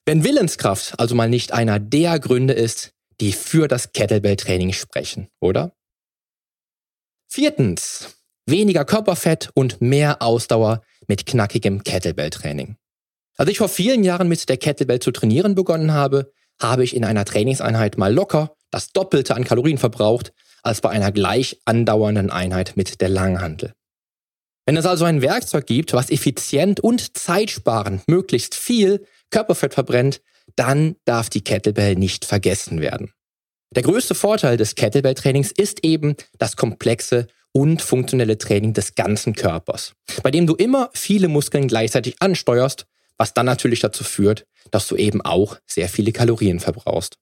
Wenn 0.05 0.23
Willenskraft 0.23 0.99
also 1.01 1.15
mal 1.15 1.29
nicht 1.29 1.53
einer 1.53 1.81
der 1.81 2.21
Gründe 2.21 2.53
ist, 2.53 2.93
die 3.21 3.33
für 3.33 3.67
das 3.67 3.93
Kettlebell-Training 3.93 4.73
sprechen, 4.73 5.29
oder? 5.41 5.75
Viertens, 7.29 8.17
weniger 8.47 8.85
Körperfett 8.85 9.51
und 9.55 9.81
mehr 9.81 10.23
Ausdauer 10.23 10.83
mit 11.09 11.27
knackigem 11.27 11.83
Kettlebell-Training. 11.83 12.77
Als 13.37 13.51
ich 13.51 13.59
vor 13.59 13.69
vielen 13.69 14.03
Jahren 14.03 14.29
mit 14.29 14.49
der 14.49 14.57
Kettlebell 14.57 15.01
zu 15.01 15.11
trainieren 15.11 15.55
begonnen 15.55 15.93
habe, 15.93 16.33
habe 16.61 16.85
ich 16.85 16.97
in 16.97 17.05
einer 17.05 17.25
Trainingseinheit 17.25 17.99
mal 17.99 18.13
locker 18.13 18.57
das 18.71 18.93
Doppelte 18.93 19.35
an 19.35 19.45
Kalorien 19.45 19.79
verbraucht, 19.79 20.33
als 20.63 20.81
bei 20.81 20.91
einer 20.91 21.13
gleich 21.13 21.61
andauernden 21.65 22.31
Einheit 22.31 22.73
mit 22.77 23.01
der 23.01 23.09
Langhantel. 23.09 23.75
Wenn 24.65 24.77
es 24.77 24.87
also 24.87 25.05
ein 25.05 25.23
Werkzeug 25.23 25.67
gibt, 25.67 25.93
was 25.93 26.11
effizient 26.11 26.81
und 26.81 27.17
zeitsparend 27.17 28.09
möglichst 28.09 28.55
viel 28.55 29.07
Körperfett 29.31 29.75
verbrennt, 29.75 30.21
dann 30.57 30.97
darf 31.05 31.29
die 31.29 31.43
Kettlebell 31.43 31.95
nicht 31.95 32.25
vergessen 32.25 32.81
werden. 32.81 33.13
Der 33.75 33.83
größte 33.83 34.15
Vorteil 34.15 34.57
des 34.57 34.75
Kettlebell-Trainings 34.75 35.53
ist 35.53 35.85
eben 35.85 36.17
das 36.39 36.57
komplexe 36.57 37.27
und 37.53 37.83
funktionelle 37.83 38.39
Training 38.39 38.73
des 38.73 38.95
ganzen 38.95 39.35
Körpers, 39.35 39.93
bei 40.23 40.31
dem 40.31 40.47
du 40.47 40.55
immer 40.55 40.91
viele 40.95 41.29
Muskeln 41.29 41.69
gleichzeitig 41.69 42.17
ansteuerst, 42.21 42.87
was 43.19 43.35
dann 43.35 43.47
natürlich 43.47 43.81
dazu 43.81 44.05
führt, 44.05 44.47
dass 44.71 44.87
du 44.87 44.97
eben 44.97 45.21
auch 45.23 45.59
sehr 45.67 45.89
viele 45.89 46.13
Kalorien 46.13 46.61
verbrauchst. 46.61 47.19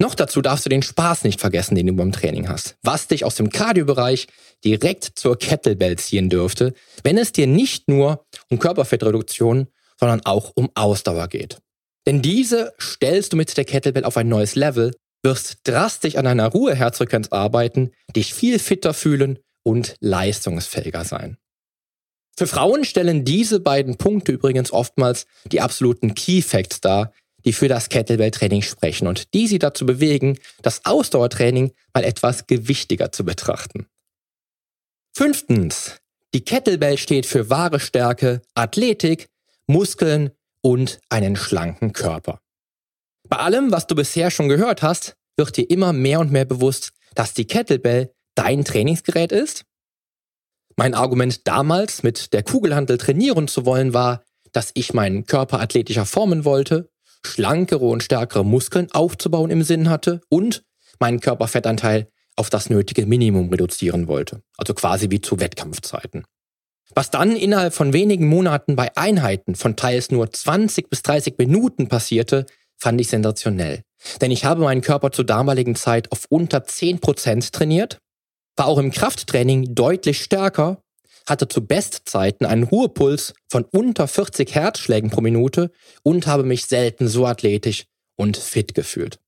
Noch 0.00 0.14
dazu 0.14 0.40
darfst 0.40 0.64
du 0.64 0.70
den 0.70 0.82
Spaß 0.82 1.24
nicht 1.24 1.40
vergessen, 1.40 1.74
den 1.74 1.88
du 1.88 1.92
beim 1.92 2.12
Training 2.12 2.48
hast, 2.48 2.76
was 2.82 3.08
dich 3.08 3.24
aus 3.24 3.34
dem 3.34 3.50
Cardio-Bereich 3.50 4.28
direkt 4.64 5.10
zur 5.16 5.36
Kettlebell 5.36 5.98
ziehen 5.98 6.30
dürfte, 6.30 6.72
wenn 7.02 7.18
es 7.18 7.32
dir 7.32 7.48
nicht 7.48 7.88
nur 7.88 8.24
um 8.48 8.60
Körperfettreduktion, 8.60 9.66
sondern 9.98 10.24
auch 10.24 10.52
um 10.54 10.70
Ausdauer 10.74 11.26
geht. 11.26 11.58
Denn 12.06 12.22
diese 12.22 12.72
stellst 12.80 13.32
du 13.32 13.36
mit 13.36 13.56
der 13.56 13.64
Kettlebell 13.64 14.04
auf 14.04 14.16
ein 14.16 14.28
neues 14.28 14.54
Level, 14.54 14.94
wirst 15.24 15.58
drastisch 15.64 16.14
an 16.14 16.26
deiner 16.26 16.46
Ruheherzfrequenz 16.46 17.28
arbeiten, 17.28 17.90
dich 18.14 18.32
viel 18.32 18.60
fitter 18.60 18.94
fühlen 18.94 19.40
und 19.64 19.96
leistungsfähiger 20.00 21.04
sein. 21.04 21.38
Für 22.38 22.46
Frauen 22.46 22.84
stellen 22.84 23.24
diese 23.24 23.58
beiden 23.58 23.96
Punkte 23.96 24.30
übrigens 24.30 24.72
oftmals 24.72 25.26
die 25.50 25.60
absoluten 25.60 26.14
Key 26.14 26.40
Facts 26.40 26.80
dar, 26.80 27.12
die 27.44 27.52
für 27.52 27.66
das 27.66 27.88
Kettlebell-Training 27.88 28.62
sprechen 28.62 29.08
und 29.08 29.34
die 29.34 29.48
sie 29.48 29.58
dazu 29.58 29.84
bewegen, 29.84 30.38
das 30.62 30.84
Ausdauertraining 30.84 31.72
mal 31.92 32.04
etwas 32.04 32.46
gewichtiger 32.46 33.10
zu 33.10 33.24
betrachten. 33.24 33.88
Fünftens. 35.16 35.96
Die 36.32 36.44
Kettlebell 36.44 36.96
steht 36.96 37.26
für 37.26 37.50
wahre 37.50 37.80
Stärke, 37.80 38.40
Athletik, 38.54 39.26
Muskeln 39.66 40.30
und 40.60 41.00
einen 41.08 41.34
schlanken 41.34 41.92
Körper. 41.92 42.38
Bei 43.28 43.38
allem, 43.38 43.72
was 43.72 43.88
du 43.88 43.96
bisher 43.96 44.30
schon 44.30 44.48
gehört 44.48 44.82
hast, 44.82 45.16
wird 45.36 45.56
dir 45.56 45.68
immer 45.68 45.92
mehr 45.92 46.20
und 46.20 46.30
mehr 46.30 46.44
bewusst, 46.44 46.92
dass 47.16 47.34
die 47.34 47.48
Kettlebell 47.48 48.12
dein 48.36 48.64
Trainingsgerät 48.64 49.32
ist? 49.32 49.64
Mein 50.78 50.94
Argument 50.94 51.48
damals, 51.48 52.04
mit 52.04 52.32
der 52.32 52.44
Kugelhandel 52.44 52.98
trainieren 52.98 53.48
zu 53.48 53.66
wollen, 53.66 53.94
war, 53.94 54.22
dass 54.52 54.70
ich 54.74 54.94
meinen 54.94 55.26
Körper 55.26 55.58
athletischer 55.58 56.06
formen 56.06 56.44
wollte, 56.44 56.88
schlankere 57.26 57.84
und 57.84 58.04
stärkere 58.04 58.44
Muskeln 58.44 58.86
aufzubauen 58.92 59.50
im 59.50 59.64
Sinn 59.64 59.90
hatte 59.90 60.20
und 60.28 60.62
meinen 61.00 61.18
Körperfettanteil 61.18 62.06
auf 62.36 62.48
das 62.48 62.70
nötige 62.70 63.06
Minimum 63.06 63.50
reduzieren 63.50 64.06
wollte, 64.06 64.44
also 64.56 64.72
quasi 64.72 65.10
wie 65.10 65.20
zu 65.20 65.40
Wettkampfzeiten. 65.40 66.22
Was 66.94 67.10
dann 67.10 67.34
innerhalb 67.34 67.74
von 67.74 67.92
wenigen 67.92 68.28
Monaten 68.28 68.76
bei 68.76 68.96
Einheiten 68.96 69.56
von 69.56 69.74
teils 69.74 70.12
nur 70.12 70.30
20 70.30 70.88
bis 70.88 71.02
30 71.02 71.34
Minuten 71.38 71.88
passierte, 71.88 72.46
fand 72.76 73.00
ich 73.00 73.08
sensationell. 73.08 73.82
Denn 74.20 74.30
ich 74.30 74.44
habe 74.44 74.62
meinen 74.62 74.82
Körper 74.82 75.10
zur 75.10 75.26
damaligen 75.26 75.74
Zeit 75.74 76.12
auf 76.12 76.26
unter 76.28 76.58
10% 76.58 77.50
trainiert 77.50 77.98
war 78.58 78.66
auch 78.66 78.78
im 78.78 78.90
Krafttraining 78.90 79.74
deutlich 79.74 80.22
stärker, 80.22 80.82
hatte 81.26 81.48
zu 81.48 81.66
Bestzeiten 81.66 82.46
einen 82.46 82.64
Ruhepuls 82.64 83.34
von 83.48 83.64
unter 83.64 84.08
40 84.08 84.54
Herzschlägen 84.54 85.10
pro 85.10 85.20
Minute 85.20 85.70
und 86.02 86.26
habe 86.26 86.42
mich 86.42 86.66
selten 86.66 87.06
so 87.06 87.26
athletisch 87.26 87.84
und 88.16 88.36
fit 88.36 88.74
gefühlt. 88.74 89.20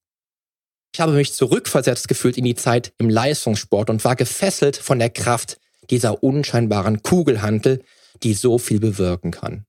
Ich 0.92 1.00
habe 1.00 1.12
mich 1.12 1.32
zurückversetzt 1.32 2.08
gefühlt 2.08 2.36
in 2.36 2.44
die 2.44 2.56
Zeit 2.56 2.92
im 2.98 3.08
Leistungssport 3.08 3.90
und 3.90 4.04
war 4.04 4.16
gefesselt 4.16 4.76
von 4.76 4.98
der 4.98 5.10
Kraft 5.10 5.58
dieser 5.88 6.22
unscheinbaren 6.22 7.02
Kugelhantel, 7.02 7.84
die 8.22 8.34
so 8.34 8.58
viel 8.58 8.80
bewirken 8.80 9.30
kann. 9.30 9.66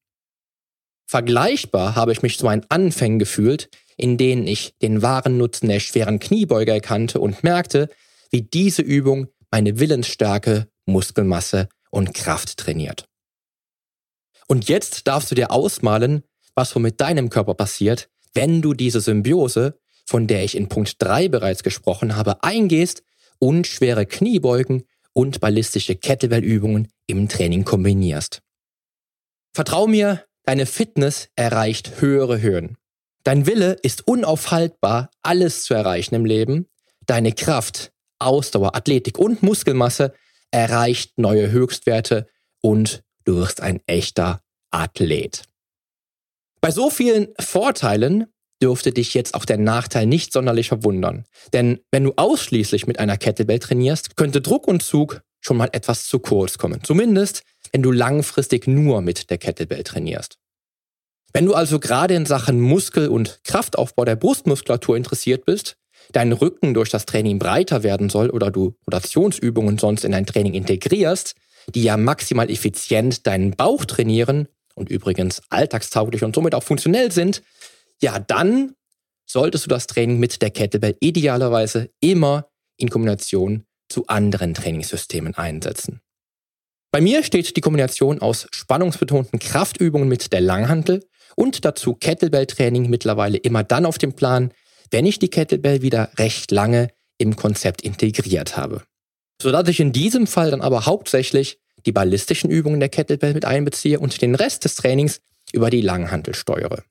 Vergleichbar 1.05 1.95
habe 1.95 2.13
ich 2.13 2.23
mich 2.23 2.39
zu 2.39 2.45
meinen 2.45 2.65
Anfängen 2.69 3.19
gefühlt, 3.19 3.69
in 3.97 4.17
denen 4.17 4.47
ich 4.47 4.73
den 4.81 5.01
wahren 5.01 5.37
Nutzen 5.37 5.67
der 5.67 5.79
schweren 5.79 6.19
Kniebeuge 6.19 6.71
erkannte 6.71 7.19
und 7.19 7.43
merkte, 7.43 7.89
wie 8.31 8.41
diese 8.41 8.81
Übung 8.81 9.27
meine 9.51 9.79
Willensstärke, 9.79 10.67
Muskelmasse 10.85 11.69
und 11.91 12.13
Kraft 12.13 12.57
trainiert. 12.57 13.05
Und 14.47 14.67
jetzt 14.67 15.07
darfst 15.07 15.31
du 15.31 15.35
dir 15.35 15.51
ausmalen, 15.51 16.23
was 16.55 16.75
wohl 16.75 16.81
mit 16.81 16.99
deinem 16.99 17.29
Körper 17.29 17.53
passiert, 17.53 18.09
wenn 18.33 18.61
du 18.61 18.73
diese 18.73 19.01
Symbiose, 19.01 19.79
von 20.05 20.27
der 20.27 20.43
ich 20.43 20.55
in 20.55 20.67
Punkt 20.67 20.95
3 20.99 21.29
bereits 21.29 21.63
gesprochen 21.63 22.15
habe, 22.15 22.43
eingehst 22.43 23.03
und 23.39 23.67
schwere 23.67 24.05
Kniebeugen 24.05 24.83
und 25.13 25.39
ballistische 25.39 25.95
Kettlebell-Übungen 25.95 26.87
im 27.07 27.27
Training 27.27 27.65
kombinierst. 27.65 28.41
Vertrau 29.53 29.87
mir, 29.87 30.25
deine 30.43 30.65
Fitness 30.65 31.29
erreicht 31.35 32.01
höhere 32.01 32.41
Höhen. 32.41 32.77
Dein 33.23 33.45
Wille 33.45 33.73
ist 33.83 34.07
unaufhaltbar, 34.07 35.11
alles 35.21 35.63
zu 35.63 35.73
erreichen 35.73 36.15
im 36.15 36.25
Leben. 36.25 36.67
Deine 37.05 37.33
Kraft 37.33 37.90
Ausdauer, 38.25 38.75
Athletik 38.75 39.17
und 39.17 39.43
Muskelmasse 39.43 40.13
erreicht 40.51 41.17
neue 41.17 41.51
Höchstwerte 41.51 42.27
und 42.61 43.03
du 43.23 43.35
wirst 43.37 43.61
ein 43.61 43.81
echter 43.85 44.41
Athlet. 44.71 45.43
Bei 46.59 46.71
so 46.71 46.89
vielen 46.89 47.29
Vorteilen 47.39 48.27
dürfte 48.61 48.91
dich 48.91 49.13
jetzt 49.13 49.33
auch 49.33 49.45
der 49.45 49.57
Nachteil 49.57 50.05
nicht 50.05 50.31
sonderlich 50.31 50.67
verwundern. 50.67 51.25
Denn 51.53 51.79
wenn 51.91 52.03
du 52.03 52.13
ausschließlich 52.15 52.85
mit 52.85 52.99
einer 52.99 53.17
Kettlebell 53.17 53.59
trainierst, 53.59 54.15
könnte 54.15 54.41
Druck 54.41 54.67
und 54.67 54.83
Zug 54.83 55.21
schon 55.39 55.57
mal 55.57 55.69
etwas 55.71 56.07
zu 56.07 56.19
kurz 56.19 56.59
kommen. 56.59 56.83
Zumindest, 56.83 57.41
wenn 57.71 57.81
du 57.81 57.91
langfristig 57.91 58.67
nur 58.67 59.01
mit 59.01 59.31
der 59.31 59.39
Kettlebell 59.39 59.83
trainierst. 59.83 60.37
Wenn 61.33 61.45
du 61.45 61.55
also 61.55 61.79
gerade 61.79 62.13
in 62.13 62.25
Sachen 62.25 62.59
Muskel- 62.59 63.07
und 63.07 63.39
Kraftaufbau 63.43 64.05
der 64.05 64.17
Brustmuskulatur 64.17 64.97
interessiert 64.97 65.45
bist, 65.45 65.77
dein 66.11 66.31
Rücken 66.31 66.73
durch 66.73 66.89
das 66.89 67.05
Training 67.05 67.39
breiter 67.39 67.83
werden 67.83 68.09
soll 68.09 68.29
oder 68.29 68.51
du 68.51 68.75
Rotationsübungen 68.87 69.77
sonst 69.77 70.03
in 70.03 70.11
dein 70.11 70.25
Training 70.25 70.53
integrierst, 70.53 71.35
die 71.73 71.83
ja 71.83 71.97
maximal 71.97 72.49
effizient 72.49 73.27
deinen 73.27 73.51
Bauch 73.51 73.85
trainieren 73.85 74.47
und 74.75 74.89
übrigens 74.89 75.41
alltagstauglich 75.49 76.23
und 76.23 76.35
somit 76.35 76.55
auch 76.55 76.63
funktionell 76.63 77.11
sind, 77.11 77.41
ja 78.01 78.19
dann 78.19 78.75
solltest 79.25 79.65
du 79.65 79.69
das 79.69 79.87
Training 79.87 80.19
mit 80.19 80.41
der 80.41 80.51
Kettlebell 80.51 80.97
idealerweise 80.99 81.89
immer 81.99 82.47
in 82.77 82.89
Kombination 82.89 83.65
zu 83.89 84.07
anderen 84.07 84.53
Trainingssystemen 84.53 85.35
einsetzen. 85.35 86.01
Bei 86.91 86.99
mir 86.99 87.23
steht 87.23 87.55
die 87.55 87.61
Kombination 87.61 88.19
aus 88.19 88.47
spannungsbetonten 88.51 89.39
Kraftübungen 89.39 90.09
mit 90.09 90.33
der 90.33 90.41
Langhantel 90.41 91.05
und 91.35 91.63
dazu 91.63 91.95
Kettlebell-Training 91.95 92.89
mittlerweile 92.89 93.37
immer 93.37 93.63
dann 93.63 93.85
auf 93.85 93.97
dem 93.97 94.13
Plan, 94.13 94.51
wenn 94.91 95.05
ich 95.05 95.19
die 95.19 95.29
Kettlebell 95.29 95.81
wieder 95.81 96.11
recht 96.17 96.51
lange 96.51 96.89
im 97.17 97.35
Konzept 97.35 97.81
integriert 97.81 98.57
habe. 98.57 98.83
Sodass 99.41 99.67
ich 99.69 99.79
in 99.79 99.91
diesem 99.91 100.27
Fall 100.27 100.51
dann 100.51 100.61
aber 100.61 100.85
hauptsächlich 100.85 101.59
die 101.85 101.91
ballistischen 101.91 102.51
Übungen 102.51 102.79
der 102.79 102.89
Kettlebell 102.89 103.33
mit 103.33 103.45
einbeziehe 103.45 103.99
und 103.99 104.21
den 104.21 104.35
Rest 104.35 104.65
des 104.65 104.75
Trainings 104.75 105.21
über 105.51 105.69
die 105.69 105.81
Langhantel 105.81 106.35
steuere. 106.35 106.83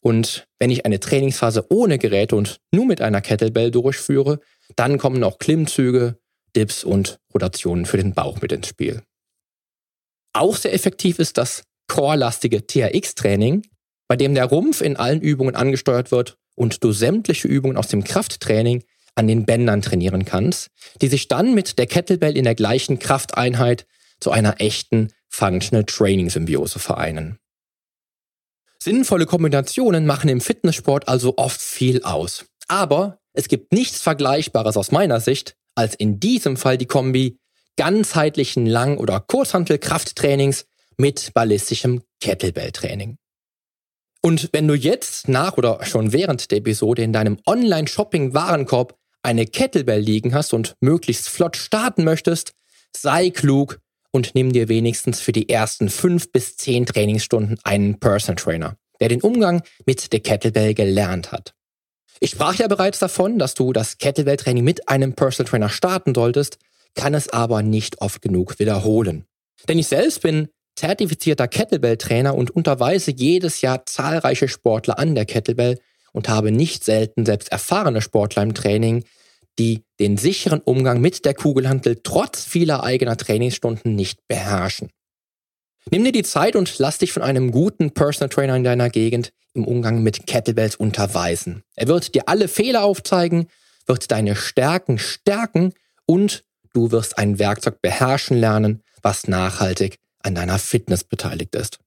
Und 0.00 0.46
wenn 0.58 0.70
ich 0.70 0.84
eine 0.84 1.00
Trainingsphase 1.00 1.66
ohne 1.70 1.98
Geräte 1.98 2.36
und 2.36 2.60
nur 2.72 2.86
mit 2.86 3.00
einer 3.00 3.20
Kettlebell 3.20 3.70
durchführe, 3.70 4.40
dann 4.76 4.98
kommen 4.98 5.22
auch 5.22 5.38
Klimmzüge, 5.38 6.18
Dips 6.56 6.84
und 6.84 7.18
Rotationen 7.32 7.86
für 7.86 7.96
den 7.96 8.14
Bauch 8.14 8.40
mit 8.40 8.52
ins 8.52 8.68
Spiel. 8.68 9.02
Auch 10.32 10.56
sehr 10.56 10.74
effektiv 10.74 11.18
ist 11.18 11.38
das 11.38 11.62
core-lastige 11.88 12.66
TRX-Training, 12.66 13.66
bei 14.08 14.16
dem 14.16 14.34
der 14.34 14.46
Rumpf 14.46 14.80
in 14.80 14.96
allen 14.96 15.20
Übungen 15.20 15.54
angesteuert 15.54 16.10
wird 16.10 16.36
und 16.54 16.84
du 16.84 16.92
sämtliche 16.92 17.48
Übungen 17.48 17.76
aus 17.76 17.88
dem 17.88 18.04
Krafttraining 18.04 18.84
an 19.14 19.28
den 19.28 19.44
Bändern 19.46 19.82
trainieren 19.82 20.24
kannst, 20.24 20.70
die 21.00 21.08
sich 21.08 21.28
dann 21.28 21.54
mit 21.54 21.78
der 21.78 21.86
Kettlebell 21.86 22.36
in 22.36 22.44
der 22.44 22.54
gleichen 22.54 22.98
Krafteinheit 22.98 23.86
zu 24.20 24.30
einer 24.30 24.60
echten 24.60 25.12
Functional 25.28 25.84
Training 25.84 26.30
Symbiose 26.30 26.78
vereinen. 26.78 27.38
Sinnvolle 28.82 29.26
Kombinationen 29.26 30.04
machen 30.04 30.28
im 30.28 30.40
Fitnesssport 30.40 31.08
also 31.08 31.34
oft 31.38 31.60
viel 31.60 32.02
aus. 32.02 32.44
Aber 32.68 33.18
es 33.32 33.48
gibt 33.48 33.72
nichts 33.72 34.00
Vergleichbares 34.00 34.76
aus 34.76 34.92
meiner 34.92 35.20
Sicht 35.20 35.56
als 35.74 35.94
in 35.94 36.20
diesem 36.20 36.56
Fall 36.56 36.78
die 36.78 36.86
Kombi 36.86 37.38
ganzheitlichen 37.76 38.66
Lang- 38.66 38.98
oder 38.98 39.20
Kurzhantel-Krafttrainings 39.20 40.66
mit 40.96 41.32
ballistischem 41.34 42.02
Kettlebell-Training. 42.20 43.16
Und 44.24 44.48
wenn 44.52 44.66
du 44.66 44.72
jetzt 44.72 45.28
nach 45.28 45.58
oder 45.58 45.84
schon 45.84 46.14
während 46.14 46.50
der 46.50 46.56
Episode 46.56 47.02
in 47.02 47.12
deinem 47.12 47.36
Online-Shopping-Warenkorb 47.44 48.96
eine 49.22 49.44
Kettlebell 49.44 50.00
liegen 50.00 50.32
hast 50.32 50.54
und 50.54 50.76
möglichst 50.80 51.28
flott 51.28 51.58
starten 51.58 52.04
möchtest, 52.04 52.54
sei 52.96 53.28
klug 53.28 53.80
und 54.12 54.34
nimm 54.34 54.50
dir 54.50 54.70
wenigstens 54.70 55.20
für 55.20 55.32
die 55.32 55.50
ersten 55.50 55.90
fünf 55.90 56.32
bis 56.32 56.56
zehn 56.56 56.86
Trainingsstunden 56.86 57.58
einen 57.64 58.00
Personal 58.00 58.36
Trainer, 58.36 58.78
der 58.98 59.10
den 59.10 59.20
Umgang 59.20 59.62
mit 59.84 60.10
der 60.14 60.20
Kettlebell 60.20 60.72
gelernt 60.72 61.30
hat. 61.30 61.52
Ich 62.18 62.30
sprach 62.30 62.54
ja 62.54 62.66
bereits 62.66 63.00
davon, 63.00 63.38
dass 63.38 63.52
du 63.52 63.74
das 63.74 63.98
Kettlebell-Training 63.98 64.64
mit 64.64 64.88
einem 64.88 65.12
Personal 65.12 65.50
Trainer 65.50 65.68
starten 65.68 66.14
solltest, 66.14 66.56
kann 66.94 67.12
es 67.12 67.28
aber 67.28 67.62
nicht 67.62 68.00
oft 68.00 68.22
genug 68.22 68.58
wiederholen. 68.58 69.26
Denn 69.68 69.78
ich 69.78 69.88
selbst 69.88 70.22
bin 70.22 70.48
zertifizierter 70.76 71.48
Kettlebell-Trainer 71.48 72.34
und 72.34 72.50
unterweise 72.50 73.10
jedes 73.10 73.60
Jahr 73.60 73.86
zahlreiche 73.86 74.48
Sportler 74.48 74.98
an 74.98 75.14
der 75.14 75.24
Kettlebell 75.24 75.78
und 76.12 76.28
habe 76.28 76.50
nicht 76.52 76.84
selten 76.84 77.26
selbst 77.26 77.50
erfahrene 77.50 78.00
Sportler 78.00 78.42
im 78.42 78.54
Training, 78.54 79.04
die 79.58 79.84
den 80.00 80.16
sicheren 80.16 80.60
Umgang 80.60 81.00
mit 81.00 81.24
der 81.24 81.34
Kugelhantel 81.34 82.00
trotz 82.02 82.44
vieler 82.44 82.82
eigener 82.82 83.16
Trainingsstunden 83.16 83.94
nicht 83.94 84.26
beherrschen. 84.26 84.90
Nimm 85.90 86.04
dir 86.04 86.12
die 86.12 86.22
Zeit 86.22 86.56
und 86.56 86.78
lass 86.78 86.98
dich 86.98 87.12
von 87.12 87.22
einem 87.22 87.50
guten 87.50 87.92
Personal 87.92 88.30
Trainer 88.30 88.56
in 88.56 88.64
deiner 88.64 88.90
Gegend 88.90 89.32
im 89.52 89.64
Umgang 89.64 90.02
mit 90.02 90.26
Kettlebells 90.26 90.76
unterweisen. 90.76 91.62
Er 91.76 91.88
wird 91.88 92.14
dir 92.14 92.28
alle 92.28 92.48
Fehler 92.48 92.82
aufzeigen, 92.82 93.46
wird 93.86 94.10
deine 94.10 94.34
Stärken 94.34 94.98
stärken 94.98 95.74
und 96.06 96.44
du 96.72 96.90
wirst 96.90 97.18
ein 97.18 97.38
Werkzeug 97.38 97.80
beherrschen 97.82 98.36
lernen, 98.36 98.82
was 99.02 99.28
nachhaltig 99.28 99.98
an 100.24 100.34
deiner 100.34 100.58
Fitness 100.58 101.04
beteiligt 101.04 101.54
ist. 101.54 101.78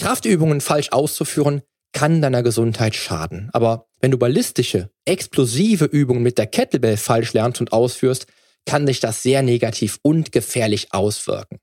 Kraftübungen 0.00 0.60
falsch 0.60 0.92
auszuführen 0.92 1.62
kann 1.92 2.22
deiner 2.22 2.42
Gesundheit 2.42 2.94
schaden. 2.94 3.50
Aber 3.52 3.88
wenn 4.00 4.10
du 4.10 4.18
ballistische, 4.18 4.90
explosive 5.04 5.86
Übungen 5.86 6.22
mit 6.22 6.38
der 6.38 6.46
Kettlebell 6.46 6.96
falsch 6.96 7.32
lernst 7.32 7.60
und 7.60 7.72
ausführst, 7.72 8.26
kann 8.66 8.86
sich 8.86 9.00
das 9.00 9.22
sehr 9.22 9.42
negativ 9.42 9.98
und 10.02 10.30
gefährlich 10.30 10.92
auswirken. 10.92 11.58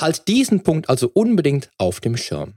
Halt 0.00 0.28
diesen 0.28 0.62
Punkt 0.62 0.88
also 0.88 1.10
unbedingt 1.12 1.70
auf 1.78 2.00
dem 2.00 2.16
Schirm. 2.16 2.54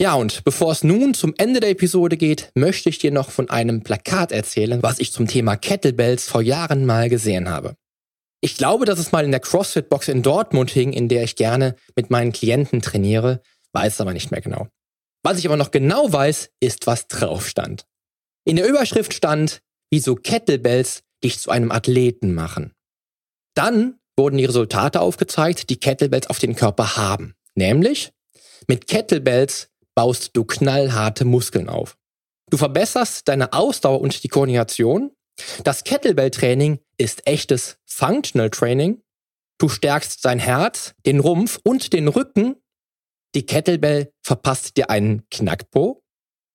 Ja, 0.00 0.14
und 0.14 0.44
bevor 0.44 0.70
es 0.70 0.84
nun 0.84 1.14
zum 1.14 1.34
Ende 1.38 1.58
der 1.58 1.70
Episode 1.70 2.16
geht, 2.16 2.52
möchte 2.54 2.88
ich 2.88 2.98
dir 2.98 3.10
noch 3.10 3.30
von 3.30 3.50
einem 3.50 3.82
Plakat 3.82 4.30
erzählen, 4.30 4.82
was 4.82 5.00
ich 5.00 5.12
zum 5.12 5.26
Thema 5.26 5.56
Kettlebells 5.56 6.28
vor 6.28 6.42
Jahren 6.42 6.86
mal 6.86 7.08
gesehen 7.08 7.48
habe. 7.48 7.74
Ich 8.40 8.56
glaube, 8.56 8.84
dass 8.84 8.98
es 8.98 9.12
mal 9.12 9.24
in 9.24 9.32
der 9.32 9.40
CrossFit-Box 9.40 10.08
in 10.08 10.22
Dortmund 10.22 10.70
hing, 10.70 10.92
in 10.92 11.08
der 11.08 11.24
ich 11.24 11.36
gerne 11.36 11.74
mit 11.96 12.10
meinen 12.10 12.32
Klienten 12.32 12.80
trainiere, 12.80 13.42
weiß 13.72 14.00
aber 14.00 14.12
nicht 14.12 14.30
mehr 14.30 14.40
genau. 14.40 14.68
Was 15.24 15.38
ich 15.38 15.46
aber 15.46 15.56
noch 15.56 15.72
genau 15.72 16.12
weiß, 16.12 16.50
ist, 16.60 16.86
was 16.86 17.08
drauf 17.08 17.48
stand. 17.48 17.84
In 18.44 18.56
der 18.56 18.68
Überschrift 18.68 19.12
stand, 19.12 19.60
wieso 19.90 20.14
Kettlebells 20.14 21.02
dich 21.24 21.40
zu 21.40 21.50
einem 21.50 21.72
Athleten 21.72 22.32
machen. 22.32 22.72
Dann 23.54 23.98
wurden 24.16 24.38
die 24.38 24.44
Resultate 24.44 25.00
aufgezeigt, 25.00 25.68
die 25.70 25.80
Kettlebells 25.80 26.28
auf 26.28 26.38
den 26.38 26.54
Körper 26.54 26.96
haben. 26.96 27.34
Nämlich, 27.56 28.12
mit 28.68 28.86
Kettlebells 28.86 29.68
baust 29.96 30.36
du 30.36 30.44
knallharte 30.44 31.24
Muskeln 31.24 31.68
auf. 31.68 31.96
Du 32.50 32.56
verbesserst 32.56 33.26
deine 33.26 33.52
Ausdauer 33.52 34.00
und 34.00 34.22
die 34.22 34.28
Koordination. 34.28 35.10
Das 35.64 35.84
Kettlebell-Training 35.84 36.80
ist 36.96 37.26
echtes 37.26 37.78
Functional 37.86 38.50
Training. 38.50 39.02
Du 39.58 39.68
stärkst 39.68 40.24
dein 40.24 40.38
Herz, 40.38 40.94
den 41.04 41.20
Rumpf 41.20 41.60
und 41.64 41.92
den 41.92 42.08
Rücken. 42.08 42.56
Die 43.34 43.46
Kettlebell 43.46 44.12
verpasst 44.22 44.76
dir 44.76 44.90
einen 44.90 45.28
Knackpo. 45.30 46.04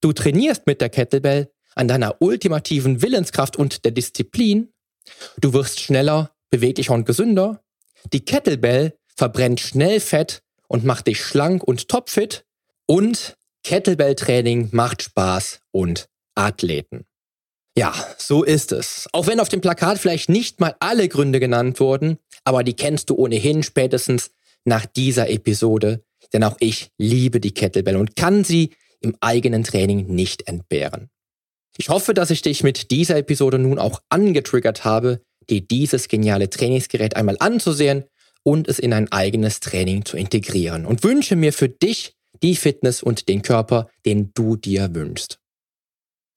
Du 0.01 0.13
trainierst 0.13 0.65
mit 0.67 0.81
der 0.81 0.89
Kettlebell 0.89 1.51
an 1.75 1.87
deiner 1.87 2.21
ultimativen 2.21 3.01
Willenskraft 3.01 3.57
und 3.57 3.85
der 3.85 3.91
Disziplin. 3.91 4.73
Du 5.37 5.53
wirst 5.53 5.79
schneller, 5.79 6.35
beweglicher 6.49 6.93
und 6.93 7.05
gesünder. 7.05 7.63
Die 8.11 8.25
Kettlebell 8.25 8.97
verbrennt 9.15 9.59
schnell 9.59 9.99
Fett 9.99 10.41
und 10.67 10.85
macht 10.85 11.07
dich 11.07 11.23
schlank 11.23 11.63
und 11.63 11.87
topfit. 11.87 12.45
Und 12.85 13.37
Kettlebell-Training 13.63 14.69
macht 14.71 15.03
Spaß 15.03 15.59
und 15.71 16.09
Athleten. 16.35 17.05
Ja, 17.75 17.93
so 18.17 18.43
ist 18.43 18.71
es. 18.71 19.07
Auch 19.13 19.27
wenn 19.27 19.39
auf 19.39 19.49
dem 19.49 19.61
Plakat 19.61 19.97
vielleicht 19.97 20.29
nicht 20.29 20.59
mal 20.59 20.75
alle 20.79 21.07
Gründe 21.07 21.39
genannt 21.39 21.79
wurden, 21.79 22.17
aber 22.43 22.63
die 22.63 22.75
kennst 22.75 23.09
du 23.09 23.15
ohnehin 23.15 23.63
spätestens 23.63 24.31
nach 24.63 24.85
dieser 24.85 25.29
Episode, 25.29 26.03
denn 26.33 26.43
auch 26.43 26.57
ich 26.59 26.91
liebe 26.97 27.39
die 27.39 27.53
Kettlebell 27.53 27.97
und 27.97 28.15
kann 28.15 28.43
sie 28.43 28.71
im 29.01 29.15
eigenen 29.21 29.63
Training 29.63 30.07
nicht 30.07 30.47
entbehren. 30.47 31.09
Ich 31.77 31.89
hoffe, 31.89 32.13
dass 32.13 32.29
ich 32.29 32.43
dich 32.43 32.63
mit 32.63 32.91
dieser 32.91 33.17
Episode 33.17 33.57
nun 33.57 33.79
auch 33.79 34.01
angetriggert 34.09 34.85
habe, 34.85 35.21
dir 35.49 35.61
dieses 35.61 36.07
geniale 36.07 36.49
Trainingsgerät 36.49 37.15
einmal 37.15 37.37
anzusehen 37.39 38.05
und 38.43 38.67
es 38.67 38.77
in 38.77 38.93
ein 38.93 39.11
eigenes 39.11 39.59
Training 39.59 40.05
zu 40.05 40.15
integrieren 40.15 40.85
und 40.85 41.03
wünsche 41.03 41.35
mir 41.35 41.51
für 41.51 41.69
dich 41.69 42.15
die 42.41 42.55
Fitness 42.55 43.01
und 43.01 43.27
den 43.27 43.41
Körper, 43.41 43.89
den 44.05 44.31
du 44.33 44.55
dir 44.55 44.93
wünschst. 44.93 45.39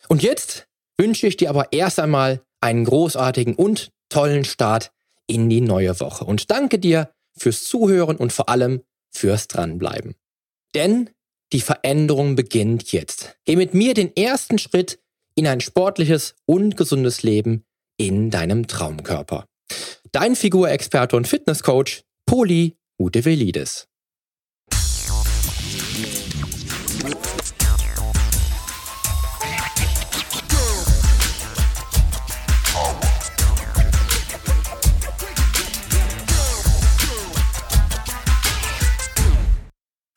Und 0.08 0.22
jetzt 0.22 0.66
wünsche 0.98 1.26
ich 1.26 1.36
dir 1.36 1.50
aber 1.50 1.72
erst 1.72 1.98
einmal 1.98 2.42
einen 2.60 2.84
großartigen 2.84 3.54
und 3.54 3.90
tollen 4.08 4.44
Start 4.44 4.92
in 5.26 5.48
die 5.48 5.60
neue 5.60 5.98
Woche 6.00 6.24
und 6.24 6.50
danke 6.50 6.78
dir 6.78 7.10
fürs 7.36 7.64
Zuhören 7.64 8.16
und 8.16 8.32
vor 8.32 8.48
allem 8.48 8.82
fürs 9.12 9.48
Dranbleiben. 9.48 10.14
Denn 10.74 11.10
die 11.52 11.60
Veränderung 11.60 12.34
beginnt 12.34 12.92
jetzt. 12.92 13.36
Geh 13.44 13.56
mit 13.56 13.74
mir 13.74 13.94
den 13.94 14.14
ersten 14.16 14.58
Schritt 14.58 15.00
in 15.34 15.46
ein 15.46 15.60
sportliches 15.60 16.34
und 16.46 16.76
gesundes 16.76 17.22
Leben 17.22 17.64
in 17.98 18.30
deinem 18.30 18.66
Traumkörper. 18.66 19.46
Dein 20.12 20.34
Figurexperte 20.34 21.16
und 21.16 21.28
Fitnesscoach 21.28 22.02
Poli 22.26 22.76
Utevelidis. 22.98 23.86